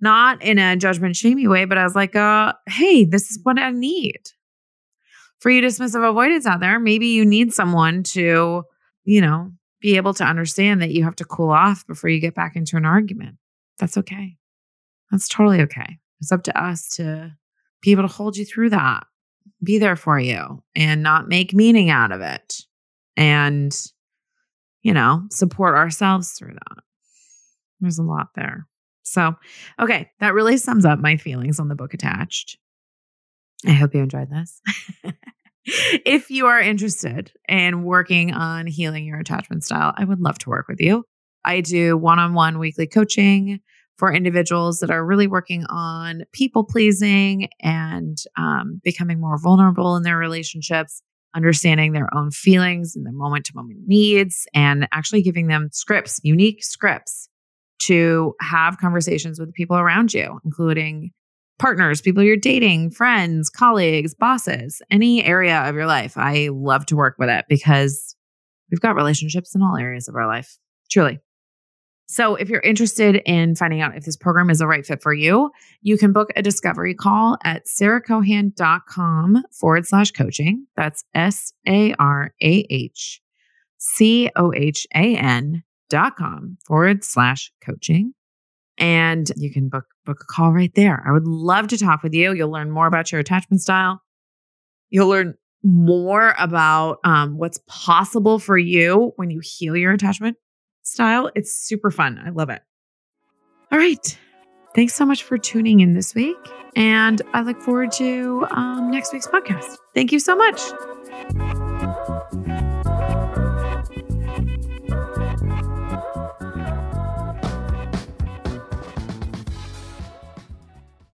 Not 0.00 0.42
in 0.42 0.58
a 0.58 0.76
judgment 0.76 1.16
shamey 1.16 1.48
way, 1.48 1.64
but 1.64 1.76
I 1.76 1.82
was 1.82 1.96
like, 1.96 2.14
uh, 2.14 2.52
hey, 2.68 3.04
this 3.04 3.30
is 3.30 3.40
what 3.42 3.58
I 3.58 3.70
need. 3.72 4.20
For 5.40 5.50
you 5.50 5.60
dismissive 5.60 6.08
avoidance 6.08 6.46
out 6.46 6.60
there, 6.60 6.78
maybe 6.78 7.08
you 7.08 7.24
need 7.24 7.52
someone 7.52 8.04
to, 8.04 8.62
you 9.04 9.20
know, 9.20 9.50
be 9.80 9.96
able 9.96 10.14
to 10.14 10.24
understand 10.24 10.82
that 10.82 10.90
you 10.90 11.04
have 11.04 11.16
to 11.16 11.24
cool 11.24 11.50
off 11.50 11.86
before 11.86 12.10
you 12.10 12.20
get 12.20 12.34
back 12.34 12.56
into 12.56 12.76
an 12.76 12.84
argument. 12.84 13.36
That's 13.78 13.96
okay. 13.98 14.36
That's 15.10 15.28
totally 15.28 15.60
okay. 15.62 15.98
It's 16.20 16.32
up 16.32 16.42
to 16.44 16.60
us 16.60 16.88
to 16.96 17.32
be 17.80 17.92
able 17.92 18.02
to 18.02 18.12
hold 18.12 18.36
you 18.36 18.44
through 18.44 18.70
that, 18.70 19.04
be 19.62 19.78
there 19.78 19.96
for 19.96 20.18
you, 20.18 20.62
and 20.74 21.02
not 21.02 21.28
make 21.28 21.54
meaning 21.54 21.90
out 21.90 22.12
of 22.12 22.20
it. 22.20 22.62
And, 23.16 23.74
you 24.82 24.92
know, 24.92 25.24
support 25.30 25.76
ourselves 25.76 26.32
through 26.32 26.54
that. 26.54 26.82
There's 27.80 27.98
a 27.98 28.02
lot 28.02 28.28
there. 28.34 28.66
So, 29.02 29.34
okay, 29.80 30.10
that 30.20 30.34
really 30.34 30.56
sums 30.56 30.84
up 30.84 30.98
my 30.98 31.16
feelings 31.16 31.58
on 31.58 31.68
the 31.68 31.74
book 31.74 31.94
attached. 31.94 32.58
I 33.66 33.72
hope 33.72 33.94
you 33.94 34.02
enjoyed 34.02 34.30
this. 34.30 34.60
if 36.06 36.30
you 36.30 36.46
are 36.46 36.60
interested 36.60 37.30
in 37.48 37.82
working 37.82 38.32
on 38.32 38.66
healing 38.66 39.04
your 39.04 39.18
attachment 39.18 39.64
style, 39.64 39.92
I 39.96 40.04
would 40.04 40.20
love 40.20 40.38
to 40.40 40.50
work 40.50 40.66
with 40.66 40.80
you. 40.80 41.04
I 41.44 41.60
do 41.60 41.96
one 41.96 42.18
on 42.18 42.32
one 42.34 42.58
weekly 42.58 42.86
coaching 42.86 43.60
for 43.98 44.12
individuals 44.12 44.78
that 44.78 44.90
are 44.90 45.04
really 45.04 45.26
working 45.26 45.64
on 45.68 46.22
people 46.32 46.64
pleasing 46.64 47.48
and 47.60 48.16
um, 48.36 48.80
becoming 48.82 49.20
more 49.20 49.38
vulnerable 49.38 49.96
in 49.96 50.04
their 50.04 50.16
relationships, 50.16 51.02
understanding 51.34 51.92
their 51.92 52.08
own 52.16 52.30
feelings 52.30 52.96
and 52.96 53.04
their 53.04 53.12
moment 53.12 53.44
to 53.46 53.52
moment 53.54 53.80
needs, 53.86 54.46
and 54.54 54.88
actually 54.92 55.22
giving 55.22 55.48
them 55.48 55.68
scripts, 55.72 56.20
unique 56.22 56.64
scripts 56.64 57.28
to 57.80 58.34
have 58.40 58.78
conversations 58.78 59.38
with 59.38 59.48
the 59.48 59.52
people 59.52 59.76
around 59.76 60.14
you, 60.14 60.40
including 60.44 61.10
partners, 61.58 62.00
people 62.00 62.22
you're 62.22 62.36
dating, 62.36 62.90
friends, 62.90 63.50
colleagues, 63.50 64.14
bosses, 64.14 64.80
any 64.90 65.24
area 65.24 65.60
of 65.68 65.74
your 65.74 65.86
life. 65.86 66.16
I 66.16 66.48
love 66.52 66.86
to 66.86 66.96
work 66.96 67.16
with 67.18 67.28
it 67.28 67.44
because 67.48 68.16
we've 68.70 68.80
got 68.80 68.96
relationships 68.96 69.54
in 69.54 69.62
all 69.62 69.76
areas 69.76 70.08
of 70.08 70.14
our 70.14 70.26
life, 70.26 70.58
truly. 70.90 71.20
So, 72.10 72.36
if 72.36 72.48
you're 72.48 72.60
interested 72.60 73.16
in 73.26 73.54
finding 73.54 73.82
out 73.82 73.94
if 73.94 74.06
this 74.06 74.16
program 74.16 74.48
is 74.48 74.60
the 74.60 74.66
right 74.66 74.84
fit 74.84 75.02
for 75.02 75.12
you, 75.12 75.50
you 75.82 75.98
can 75.98 76.12
book 76.12 76.30
a 76.36 76.42
discovery 76.42 76.94
call 76.94 77.36
at 77.44 77.66
sarahcohan.com 77.66 79.42
forward 79.52 79.86
slash 79.86 80.10
coaching. 80.12 80.66
That's 80.74 81.04
S 81.14 81.52
A 81.66 81.92
R 81.98 82.32
A 82.40 82.66
H 82.70 83.20
C 83.76 84.30
O 84.36 84.54
H 84.54 84.86
A 84.94 85.16
N 85.16 85.64
dot 85.90 86.16
com 86.16 86.56
forward 86.66 87.04
slash 87.04 87.52
coaching. 87.62 88.14
And 88.78 89.30
you 89.36 89.52
can 89.52 89.68
book 89.68 89.84
book 90.04 90.18
a 90.22 90.32
call 90.32 90.52
right 90.52 90.72
there. 90.74 91.02
I 91.06 91.12
would 91.12 91.26
love 91.26 91.68
to 91.68 91.78
talk 91.78 92.02
with 92.02 92.14
you. 92.14 92.32
You'll 92.32 92.50
learn 92.50 92.70
more 92.70 92.86
about 92.86 93.10
your 93.10 93.20
attachment 93.20 93.60
style. 93.60 94.00
You'll 94.90 95.08
learn 95.08 95.34
more 95.64 96.34
about 96.38 96.98
um, 97.04 97.36
what's 97.36 97.58
possible 97.66 98.38
for 98.38 98.56
you 98.56 99.12
when 99.16 99.30
you 99.30 99.40
heal 99.42 99.76
your 99.76 99.92
attachment 99.92 100.36
style. 100.82 101.30
It's 101.34 101.52
super 101.52 101.90
fun. 101.90 102.20
I 102.24 102.30
love 102.30 102.50
it. 102.50 102.62
All 103.72 103.78
right. 103.78 104.18
Thanks 104.74 104.94
so 104.94 105.04
much 105.04 105.22
for 105.24 105.36
tuning 105.38 105.80
in 105.80 105.94
this 105.94 106.14
week. 106.14 106.36
And 106.76 107.20
I 107.32 107.42
look 107.42 107.60
forward 107.60 107.90
to 107.92 108.46
um, 108.50 108.90
next 108.90 109.12
week's 109.12 109.26
podcast. 109.26 109.76
Thank 109.94 110.12
you 110.12 110.20
so 110.20 110.36
much. 110.36 110.60